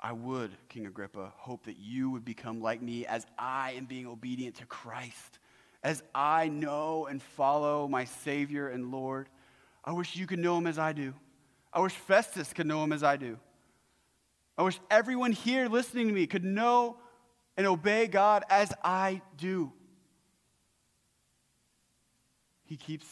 I 0.00 0.12
would, 0.12 0.52
King 0.68 0.86
Agrippa, 0.86 1.32
hope 1.36 1.64
that 1.64 1.76
you 1.76 2.10
would 2.10 2.24
become 2.24 2.60
like 2.60 2.80
me 2.80 3.04
as 3.04 3.26
I 3.38 3.72
am 3.72 3.86
being 3.86 4.06
obedient 4.06 4.56
to 4.56 4.66
Christ, 4.66 5.40
as 5.82 6.02
I 6.14 6.48
know 6.48 7.06
and 7.06 7.22
follow 7.22 7.88
my 7.88 8.04
Savior 8.04 8.68
and 8.68 8.90
Lord. 8.90 9.28
I 9.84 9.92
wish 9.92 10.16
you 10.16 10.26
could 10.26 10.38
know 10.38 10.58
him 10.58 10.66
as 10.66 10.78
I 10.78 10.92
do. 10.92 11.14
I 11.72 11.80
wish 11.80 11.92
Festus 11.92 12.52
could 12.52 12.66
know 12.66 12.82
him 12.82 12.92
as 12.92 13.02
I 13.02 13.16
do. 13.16 13.38
I 14.56 14.62
wish 14.62 14.80
everyone 14.90 15.32
here 15.32 15.68
listening 15.68 16.08
to 16.08 16.12
me 16.12 16.26
could 16.26 16.44
know 16.44 16.96
and 17.56 17.66
obey 17.66 18.06
God 18.06 18.44
as 18.50 18.72
I 18.82 19.22
do. 19.36 19.72
He 22.64 22.76
keeps, 22.76 23.06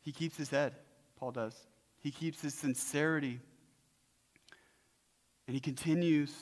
he 0.00 0.12
keeps 0.12 0.36
his 0.36 0.50
head, 0.50 0.74
Paul 1.16 1.32
does. 1.32 1.54
He 2.00 2.10
keeps 2.10 2.40
his 2.40 2.54
sincerity. 2.54 3.40
And 5.46 5.54
he 5.54 5.60
continues 5.60 6.32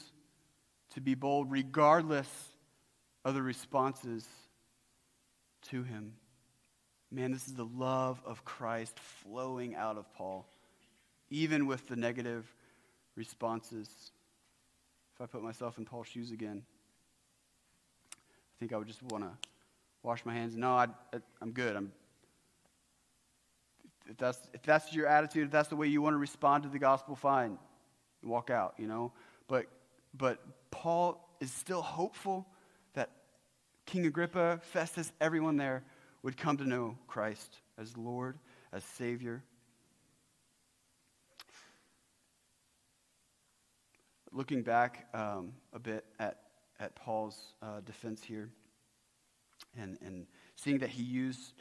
to 0.95 1.01
be 1.01 1.15
bold 1.15 1.51
regardless 1.51 2.29
of 3.25 3.35
the 3.35 3.43
responses 3.43 4.27
to 5.71 5.83
him. 5.83 6.15
Man, 7.11 7.33
this 7.33 7.47
is 7.47 7.55
the 7.55 7.65
love 7.65 8.21
of 8.25 8.45
Christ 8.45 8.99
flowing 8.99 9.75
out 9.75 9.99
of 9.99 10.13
Paul, 10.15 10.47
even 11.29 11.67
with 11.67 11.89
the 11.89 11.97
negative 11.97 12.47
responses. 13.17 13.89
If 15.15 15.21
I 15.21 15.27
put 15.27 15.43
myself 15.43 15.79
in 15.79 15.85
Paul's 15.85 16.07
shoes 16.07 16.31
again, 16.31 16.63
I 18.15 18.55
think 18.61 18.73
I 18.73 18.77
would 18.77 18.87
just 18.87 19.03
want 19.03 19.25
to 19.25 19.31
wash 20.03 20.25
my 20.25 20.33
hands. 20.33 20.57
No, 20.57 20.73
I, 20.73 20.87
am 21.43 21.51
good. 21.53 21.75
I'm, 21.77 21.93
if 24.09 24.17
that's, 24.17 24.39
if 24.55 24.63
that's 24.63 24.93
your 24.95 25.07
attitude, 25.07 25.47
if 25.47 25.51
that's 25.51 25.69
the 25.69 25.77
way 25.77 25.89
you 25.89 26.01
want 26.01 26.15
to 26.15 26.19
respond 26.19 26.63
to 26.63 26.69
the 26.69 26.79
gospel, 26.79 27.17
fine. 27.17 27.59
Walk 28.23 28.51
out, 28.51 28.75
you 28.79 28.87
know. 28.87 29.13
But, 29.49 29.67
but 30.15 30.41
Paul 30.71 31.29
is 31.41 31.51
still 31.53 31.83
hopeful 31.83 32.47
King 33.91 34.07
Agrippa, 34.07 34.61
Festus, 34.63 35.11
everyone 35.21 35.57
there 35.57 35.83
would 36.23 36.37
come 36.37 36.57
to 36.59 36.65
know 36.65 36.97
Christ 37.09 37.57
as 37.77 37.97
Lord, 37.97 38.39
as 38.73 38.85
Savior. 38.85 39.43
Looking 44.31 44.63
back 44.63 45.09
um, 45.13 45.55
a 45.73 45.81
bit 45.81 46.05
at, 46.21 46.37
at 46.79 46.95
Paul's 46.95 47.37
uh, 47.61 47.81
defense 47.81 48.23
here 48.23 48.49
and, 49.77 49.99
and 50.07 50.29
seeing 50.55 50.79
that 50.79 50.91
he 50.91 51.03
used 51.03 51.55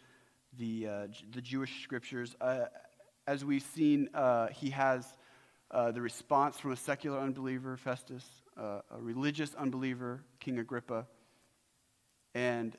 the, 0.56 0.88
uh, 0.88 1.08
the 1.32 1.42
Jewish 1.42 1.82
scriptures, 1.82 2.36
uh, 2.42 2.66
as 3.26 3.44
we've 3.44 3.66
seen, 3.74 4.08
uh, 4.14 4.50
he 4.50 4.70
has 4.70 5.18
uh, 5.72 5.90
the 5.90 6.02
response 6.02 6.60
from 6.60 6.74
a 6.74 6.78
secular 6.78 7.20
unbeliever, 7.20 7.76
Festus, 7.76 8.24
uh, 8.56 8.82
a 8.92 9.02
religious 9.02 9.56
unbeliever, 9.56 10.22
King 10.40 10.60
Agrippa, 10.60 11.08
and 12.40 12.78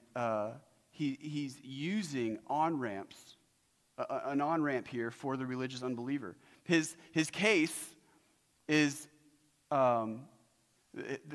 he, 0.91 1.19
he's 1.21 1.59
using 1.63 2.39
on 2.47 2.79
ramps, 2.79 3.37
an 4.09 4.41
on 4.41 4.63
ramp 4.63 4.89
here 4.89 5.11
for 5.11 5.37
the 5.37 5.45
religious 5.45 5.83
unbeliever. 5.83 6.35
His, 6.65 6.97
his 7.13 7.31
case 7.31 7.95
is 8.69 9.09
um, 9.71 10.23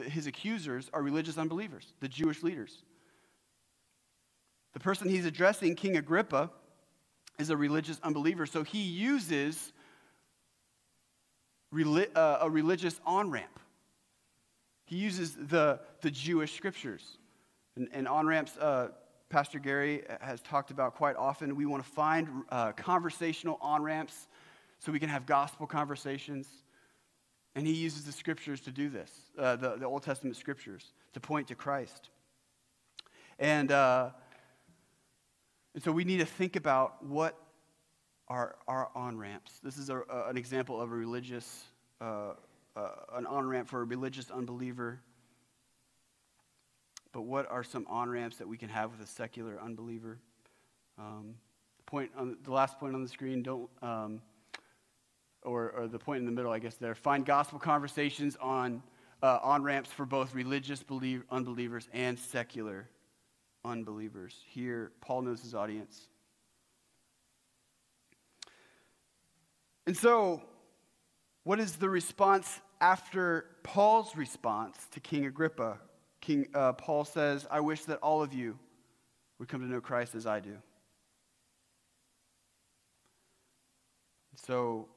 his 0.08 0.28
accusers 0.28 0.90
are 0.92 1.02
religious 1.02 1.38
unbelievers, 1.38 1.94
the 2.02 2.08
Jewish 2.08 2.44
leaders. 2.44 2.84
The 4.74 4.80
person 4.80 5.08
he's 5.08 5.26
addressing, 5.26 5.76
King 5.76 5.96
Agrippa, 5.96 6.50
is 7.38 7.50
a 7.50 7.56
religious 7.56 8.00
unbeliever, 8.04 8.46
so 8.46 8.64
he 8.64 8.82
uses 8.82 9.72
uh, 11.74 12.38
a 12.42 12.50
religious 12.50 13.00
on 13.06 13.30
ramp. 13.30 13.60
He 14.86 14.98
uses 14.98 15.36
the, 15.36 15.80
the 16.02 16.12
Jewish 16.12 16.56
scriptures. 16.56 17.18
And, 17.76 17.90
and 17.92 18.08
on 18.08 18.28
ramps, 18.28 18.58
uh, 18.58 18.90
Pastor 19.30 19.60
Gary 19.60 20.04
has 20.22 20.42
talked 20.42 20.72
about 20.72 20.96
quite 20.96 21.16
often. 21.16 21.56
We 21.56 21.66
want 21.66 21.84
to 21.84 21.90
find 21.90 22.44
uh, 22.50 22.72
conversational 22.74 23.58
on 23.62 23.82
ramps 23.82 24.28
so 24.80 24.92
we 24.92 25.00
can 25.00 25.10
have 25.10 25.26
gospel 25.26 25.68
conversations. 25.68 26.48
And 27.56 27.66
he 27.66 27.74
uses 27.74 28.04
the 28.04 28.12
scriptures 28.12 28.62
to 28.62 28.72
do 28.72 28.90
this, 28.90 29.12
uh, 29.38 29.56
the, 29.56 29.76
the 29.78 29.86
Old 29.86 30.04
Testament 30.04 30.36
scriptures, 30.36 30.94
to 31.14 31.20
point 31.20 31.48
to 31.48 31.56
Christ. 31.56 32.10
And, 33.40 33.72
uh, 33.72 34.10
and 35.74 35.84
so 35.84 35.92
we 35.92 36.04
need 36.04 36.20
to 36.20 36.26
think 36.26 36.56
about 36.56 37.04
what 37.04 37.38
are 38.28 38.56
our 38.68 38.90
on 38.96 39.18
ramps. 39.18 39.60
This 39.64 39.78
is 39.78 39.90
a, 39.90 39.98
a, 40.10 40.30
an 40.30 40.38
example 40.38 40.82
of 40.82 40.92
a 40.92 40.96
religious, 40.96 41.66
uh, 42.02 42.34
uh 42.76 42.90
an 43.14 43.26
on 43.26 43.48
ramp 43.48 43.70
for 43.70 43.82
a 43.82 43.86
religious 43.86 44.32
unbeliever. 44.32 45.00
But 47.16 47.22
what 47.22 47.50
are 47.50 47.64
some 47.64 47.88
on 47.90 48.10
ramps 48.10 48.36
that 48.40 48.48
we 48.50 48.58
can 48.58 48.68
have 48.68 48.92
with 48.92 49.00
a 49.00 49.10
secular 49.10 49.58
unbeliever? 49.64 50.20
Um, 51.00 51.36
the 51.78 51.84
point 51.86 52.12
on 52.18 52.36
the 52.44 52.52
last 52.52 52.78
point 52.78 52.94
on 52.94 53.04
the 53.04 53.08
screen. 53.08 53.42
Don't. 53.42 53.70
Um, 53.82 54.22
or, 55.44 55.72
or 55.72 55.88
the 55.88 55.98
point 55.98 56.20
in 56.20 56.26
the 56.26 56.34
middle, 56.34 56.52
I 56.52 56.60
guess, 56.60 56.76
there. 56.76 56.94
Find 56.94 57.26
gospel 57.26 57.58
conversations 57.58 58.36
on 58.42 58.84
uh, 59.24 59.40
on 59.42 59.64
ramps 59.64 59.94
for 59.94 60.06
both 60.06 60.36
religious 60.36 60.84
believe, 60.84 61.24
unbelievers 61.32 61.88
and 61.94 62.20
secular 62.20 62.90
unbelievers. 63.64 64.36
Here, 64.50 64.92
Paul 65.00 65.22
knows 65.22 65.42
his 65.42 65.56
audience. 65.56 66.10
And 69.88 69.96
so, 69.96 70.42
what 71.46 71.62
is 71.62 71.78
the 71.78 71.90
response 71.90 72.60
after 72.82 73.46
Paul's 73.64 74.18
response 74.18 74.78
to 74.92 75.00
King 75.00 75.26
Agrippa? 75.28 75.78
King 76.26 76.48
uh, 76.54 76.74
Paul 76.74 77.06
says, 77.06 77.48
"I 77.50 77.60
wish 77.60 77.86
that 77.86 78.00
all 78.00 78.22
of 78.22 78.34
you 78.34 78.58
would 79.40 79.48
come 79.48 79.62
to 79.62 79.68
know 79.68 79.82
Christ 79.82 80.16
as 80.16 80.26
I 80.26 80.40
do." 80.40 80.58
So 84.36 84.90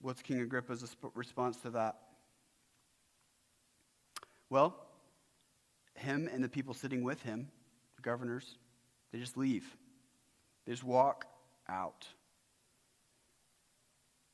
What's 0.00 0.22
King 0.22 0.40
Agrippa's 0.40 0.96
response 1.14 1.56
to 1.58 1.70
that? 1.70 1.96
Well, 4.48 4.76
him 5.94 6.28
and 6.32 6.42
the 6.42 6.48
people 6.48 6.72
sitting 6.72 7.02
with 7.02 7.20
him, 7.22 7.48
the 7.96 8.02
governors, 8.02 8.56
they 9.12 9.18
just 9.18 9.36
leave. 9.36 9.76
They 10.64 10.72
just 10.72 10.84
walk 10.84 11.26
out. 11.68 12.06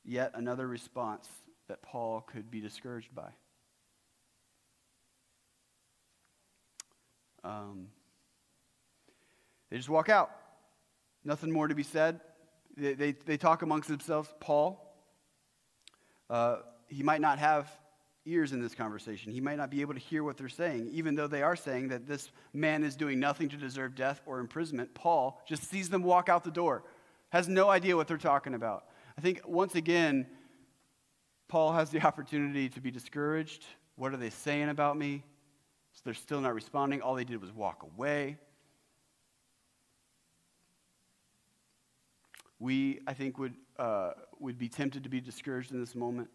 Yet 0.03 0.31
another 0.35 0.67
response 0.67 1.27
that 1.67 1.81
Paul 1.81 2.21
could 2.21 2.51
be 2.51 2.61
discouraged 2.61 3.13
by. 3.15 3.31
Um, 7.45 7.87
they 9.69 9.77
just 9.77 9.89
walk 9.89 10.09
out. 10.09 10.31
Nothing 11.23 11.51
more 11.51 11.67
to 11.67 11.75
be 11.75 11.83
said. 11.83 12.19
They, 12.75 12.93
they, 12.93 13.11
they 13.11 13.37
talk 13.37 13.61
amongst 13.61 13.87
themselves. 13.87 14.33
Paul, 14.39 14.81
uh, 16.29 16.57
he 16.87 17.03
might 17.03 17.21
not 17.21 17.39
have 17.39 17.69
ears 18.25 18.51
in 18.51 18.61
this 18.61 18.73
conversation. 18.73 19.31
He 19.31 19.39
might 19.39 19.57
not 19.57 19.69
be 19.69 19.81
able 19.81 19.93
to 19.93 19.99
hear 19.99 20.23
what 20.23 20.37
they're 20.37 20.49
saying, 20.49 20.89
even 20.91 21.13
though 21.13 21.27
they 21.27 21.43
are 21.43 21.55
saying 21.55 21.89
that 21.89 22.07
this 22.07 22.31
man 22.53 22.83
is 22.83 22.95
doing 22.95 23.19
nothing 23.19 23.49
to 23.49 23.57
deserve 23.57 23.95
death 23.95 24.21
or 24.25 24.39
imprisonment. 24.39 24.93
Paul 24.95 25.41
just 25.47 25.69
sees 25.69 25.89
them 25.89 26.01
walk 26.01 26.27
out 26.27 26.43
the 26.43 26.51
door, 26.51 26.83
has 27.29 27.47
no 27.47 27.69
idea 27.69 27.95
what 27.95 28.07
they're 28.07 28.17
talking 28.17 28.55
about. 28.55 28.85
I 29.17 29.21
think 29.21 29.41
once 29.45 29.75
again, 29.75 30.25
Paul 31.47 31.73
has 31.73 31.91
the 31.91 32.01
opportunity 32.05 32.69
to 32.69 32.81
be 32.81 32.89
discouraged. 32.89 33.65
What 33.95 34.13
are 34.13 34.17
they 34.17 34.31
saying 34.31 34.69
about 34.69 34.97
me? 34.97 35.23
So 35.95 36.01
they're 36.05 36.13
still 36.13 36.41
not 36.41 36.53
responding. 36.53 37.01
All 37.01 37.15
they 37.15 37.23
did 37.23 37.41
was 37.41 37.51
walk 37.51 37.83
away. 37.83 38.37
We, 42.59 42.99
I 43.07 43.13
think, 43.13 43.37
would 43.37 43.53
uh, 43.77 44.11
would 44.39 44.57
be 44.57 44.69
tempted 44.69 45.03
to 45.03 45.09
be 45.09 45.19
discouraged 45.19 45.71
in 45.71 45.79
this 45.79 45.95
moment. 45.95 46.29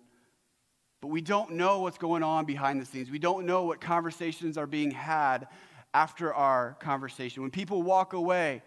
But 1.00 1.08
we 1.08 1.22
don't 1.22 1.52
know 1.52 1.80
what's 1.80 1.98
going 1.98 2.22
on 2.22 2.44
behind 2.44 2.80
the 2.80 2.84
scenes. 2.84 3.10
We 3.10 3.18
don't 3.18 3.46
know 3.46 3.64
what 3.64 3.80
conversations 3.80 4.58
are 4.58 4.66
being 4.66 4.90
had 4.90 5.48
after 5.94 6.32
our 6.34 6.76
conversation. 6.80 7.42
When 7.42 7.50
people 7.50 7.82
walk 7.82 8.12
away, 8.12 8.62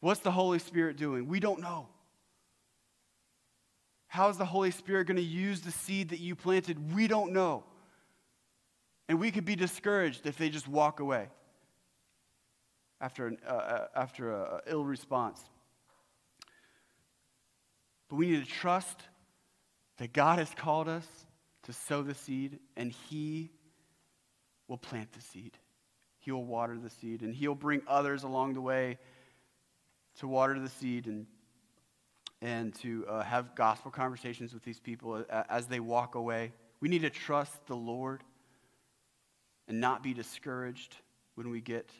what's 0.00 0.20
the 0.20 0.32
Holy 0.32 0.58
Spirit 0.58 0.96
doing? 0.96 1.28
We 1.28 1.38
don't 1.38 1.60
know. 1.60 1.88
How 4.08 4.28
is 4.28 4.36
the 4.36 4.44
Holy 4.44 4.70
Spirit 4.70 5.06
going 5.06 5.16
to 5.16 5.22
use 5.22 5.60
the 5.60 5.70
seed 5.70 6.10
that 6.10 6.20
you 6.20 6.34
planted? 6.34 6.94
We 6.94 7.06
don't 7.06 7.32
know. 7.32 7.64
And 9.08 9.20
we 9.20 9.30
could 9.30 9.44
be 9.44 9.56
discouraged 9.56 10.26
if 10.26 10.36
they 10.36 10.48
just 10.48 10.66
walk 10.66 11.00
away 11.00 11.28
after 13.00 13.26
an 13.26 13.38
uh, 13.46 13.52
uh 13.52 13.86
after 13.94 14.32
an 14.32 14.60
ill 14.66 14.84
response. 14.84 15.40
But 18.08 18.16
we 18.16 18.30
need 18.30 18.44
to 18.44 18.50
trust 18.50 19.02
that 19.98 20.12
God 20.12 20.38
has 20.38 20.50
called 20.54 20.88
us 20.88 21.06
to 21.64 21.72
sow 21.72 22.02
the 22.02 22.14
seed, 22.14 22.58
and 22.76 22.92
He 22.92 23.50
will 24.68 24.78
plant 24.78 25.12
the 25.12 25.20
seed. 25.20 25.56
He 26.18 26.30
will 26.30 26.44
water 26.44 26.78
the 26.78 26.90
seed, 26.90 27.22
and 27.22 27.34
He'll 27.34 27.54
bring 27.54 27.82
others 27.86 28.22
along 28.22 28.54
the 28.54 28.60
way 28.60 28.98
to 30.18 30.28
water 30.28 30.58
the 30.58 30.68
seed 30.68 31.06
and, 31.06 31.26
and 32.40 32.74
to 32.76 33.06
uh, 33.08 33.22
have 33.22 33.54
gospel 33.54 33.90
conversations 33.90 34.54
with 34.54 34.62
these 34.62 34.80
people 34.80 35.24
as 35.48 35.66
they 35.66 35.80
walk 35.80 36.14
away. 36.14 36.52
We 36.80 36.88
need 36.88 37.02
to 37.02 37.10
trust 37.10 37.66
the 37.66 37.76
Lord 37.76 38.22
and 39.68 39.80
not 39.80 40.02
be 40.02 40.14
discouraged 40.14 40.96
when 41.34 41.50
we 41.50 41.60
get 41.60 41.90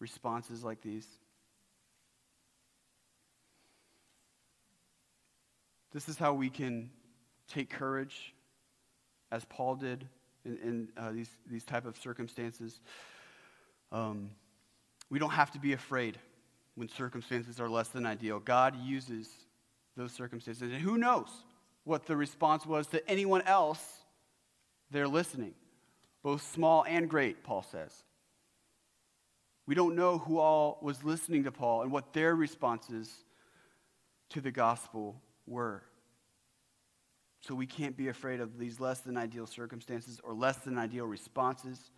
responses 0.00 0.64
like 0.64 0.80
these. 0.82 1.06
This 5.92 6.08
is 6.08 6.18
how 6.18 6.34
we 6.34 6.50
can 6.50 6.90
take 7.48 7.70
courage, 7.70 8.34
as 9.30 9.44
Paul 9.46 9.76
did 9.76 10.06
in, 10.44 10.58
in 10.58 10.88
uh, 10.96 11.12
these, 11.12 11.30
these 11.50 11.64
type 11.64 11.86
of 11.86 11.96
circumstances. 11.96 12.80
Um, 13.92 14.30
we 15.08 15.18
don't 15.18 15.30
have 15.30 15.52
to 15.52 15.58
be 15.58 15.72
afraid 15.72 16.18
when 16.74 16.88
circumstances 16.88 17.60
are 17.60 17.68
less 17.68 17.88
than 17.88 18.04
ideal. 18.04 18.40
God 18.40 18.76
uses 18.76 19.28
those 19.96 20.12
circumstances. 20.12 20.62
And 20.62 20.80
who 20.80 20.98
knows 20.98 21.28
what 21.84 22.06
the 22.06 22.16
response 22.16 22.66
was 22.66 22.88
to 22.88 23.08
anyone 23.08 23.42
else 23.42 24.04
there 24.90 25.08
listening, 25.08 25.54
both 26.26 26.42
small 26.42 26.84
and 26.88 27.08
great, 27.08 27.44
Paul 27.44 27.62
says. 27.62 27.94
We 29.64 29.76
don't 29.76 29.94
know 29.94 30.18
who 30.18 30.40
all 30.40 30.80
was 30.82 31.04
listening 31.04 31.44
to 31.44 31.52
Paul 31.52 31.82
and 31.82 31.92
what 31.92 32.12
their 32.12 32.34
responses 32.34 33.14
to 34.30 34.40
the 34.40 34.50
gospel 34.50 35.22
were. 35.46 35.84
So 37.42 37.54
we 37.54 37.66
can't 37.66 37.96
be 37.96 38.08
afraid 38.08 38.40
of 38.40 38.58
these 38.58 38.80
less 38.80 38.98
than 39.02 39.16
ideal 39.16 39.46
circumstances 39.46 40.20
or 40.24 40.34
less 40.34 40.56
than 40.56 40.78
ideal 40.78 41.06
responses 41.06 41.92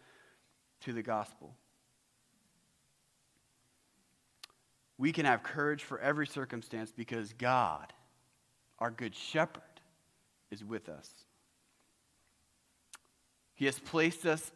to 0.82 0.92
the 0.92 1.02
gospel. 1.02 1.54
We 4.98 5.10
can 5.12 5.24
have 5.24 5.42
courage 5.42 5.84
for 5.84 5.98
every 6.00 6.26
circumstance 6.26 6.92
because 6.94 7.32
God 7.32 7.94
our 8.78 8.90
good 8.90 9.14
shepherd, 9.14 9.62
is 10.50 10.64
with 10.64 10.88
us. 10.88 11.08
He 13.58 13.64
has 13.64 13.80
placed 13.80 14.24
us 14.24 14.52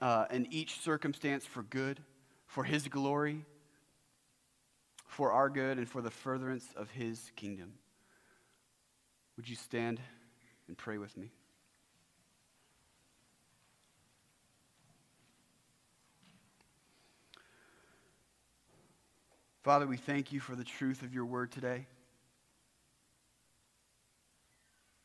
uh, 0.00 0.24
in 0.30 0.50
each 0.50 0.80
circumstance 0.80 1.44
for 1.44 1.62
good, 1.62 2.00
for 2.46 2.64
his 2.64 2.88
glory, 2.88 3.44
for 5.06 5.30
our 5.30 5.50
good, 5.50 5.76
and 5.76 5.86
for 5.86 6.00
the 6.00 6.10
furtherance 6.10 6.66
of 6.74 6.88
his 6.90 7.30
kingdom. 7.36 7.74
Would 9.36 9.46
you 9.46 9.56
stand 9.56 10.00
and 10.68 10.78
pray 10.78 10.96
with 10.96 11.18
me? 11.18 11.32
Father, 19.62 19.86
we 19.86 19.98
thank 19.98 20.32
you 20.32 20.40
for 20.40 20.56
the 20.56 20.64
truth 20.64 21.02
of 21.02 21.12
your 21.12 21.26
word 21.26 21.52
today. 21.52 21.84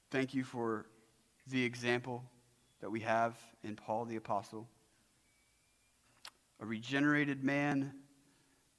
Thank 0.09 0.33
you 0.33 0.45
for 0.45 0.85
the 1.47 1.65
example 1.65 2.23
that 2.85 2.91
we 2.91 2.99
have 2.99 3.35
in 3.63 3.75
Paul 3.75 4.05
the 4.05 4.15
Apostle, 4.15 4.67
a 6.59 6.65
regenerated 6.67 7.43
man 7.43 7.91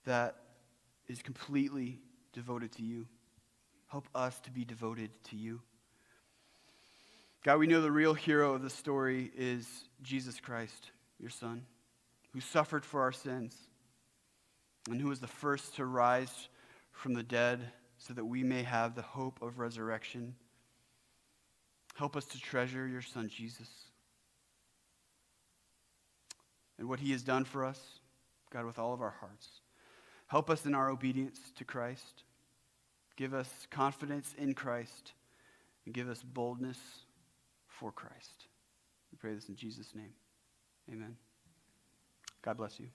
that 0.04 0.36
is 1.08 1.22
completely 1.22 1.98
devoted 2.32 2.70
to 2.76 2.84
you. 2.84 3.08
Help 3.88 4.06
us 4.14 4.38
to 4.44 4.52
be 4.52 4.64
devoted 4.64 5.10
to 5.24 5.34
you. 5.34 5.60
God, 7.42 7.58
we 7.58 7.66
know 7.66 7.80
the 7.80 7.90
real 7.90 8.14
hero 8.14 8.54
of 8.54 8.62
the 8.62 8.70
story 8.70 9.32
is 9.36 9.66
Jesus 10.04 10.38
Christ, 10.38 10.92
your 11.18 11.30
Son, 11.30 11.66
who 12.32 12.38
suffered 12.38 12.84
for 12.84 13.00
our 13.00 13.10
sins 13.10 13.56
and 14.88 15.00
who 15.00 15.08
was 15.08 15.18
the 15.18 15.26
first 15.26 15.74
to 15.74 15.84
rise 15.84 16.46
from 16.92 17.14
the 17.14 17.24
dead 17.24 17.72
so 17.98 18.14
that 18.14 18.24
we 18.24 18.44
may 18.44 18.62
have 18.62 18.94
the 18.94 19.02
hope 19.02 19.42
of 19.42 19.58
resurrection. 19.58 20.36
Help 21.96 22.14
us 22.14 22.26
to 22.26 22.40
treasure 22.40 22.86
your 22.86 23.02
Son, 23.02 23.28
Jesus, 23.28 23.68
and 26.78 26.88
what 26.88 27.00
he 27.00 27.12
has 27.12 27.22
done 27.22 27.44
for 27.44 27.64
us, 27.64 27.80
God, 28.50 28.66
with 28.66 28.78
all 28.78 28.92
of 28.92 29.00
our 29.00 29.14
hearts. 29.20 29.48
Help 30.26 30.50
us 30.50 30.66
in 30.66 30.74
our 30.74 30.90
obedience 30.90 31.38
to 31.56 31.64
Christ. 31.64 32.24
Give 33.16 33.32
us 33.32 33.48
confidence 33.70 34.34
in 34.36 34.54
Christ 34.54 35.12
and 35.84 35.94
give 35.94 36.08
us 36.08 36.22
boldness 36.22 36.78
for 37.68 37.92
Christ. 37.92 38.46
We 39.12 39.18
pray 39.18 39.34
this 39.34 39.48
in 39.48 39.56
Jesus' 39.56 39.94
name. 39.94 40.12
Amen. 40.92 41.16
God 42.42 42.56
bless 42.56 42.78
you. 42.78 42.86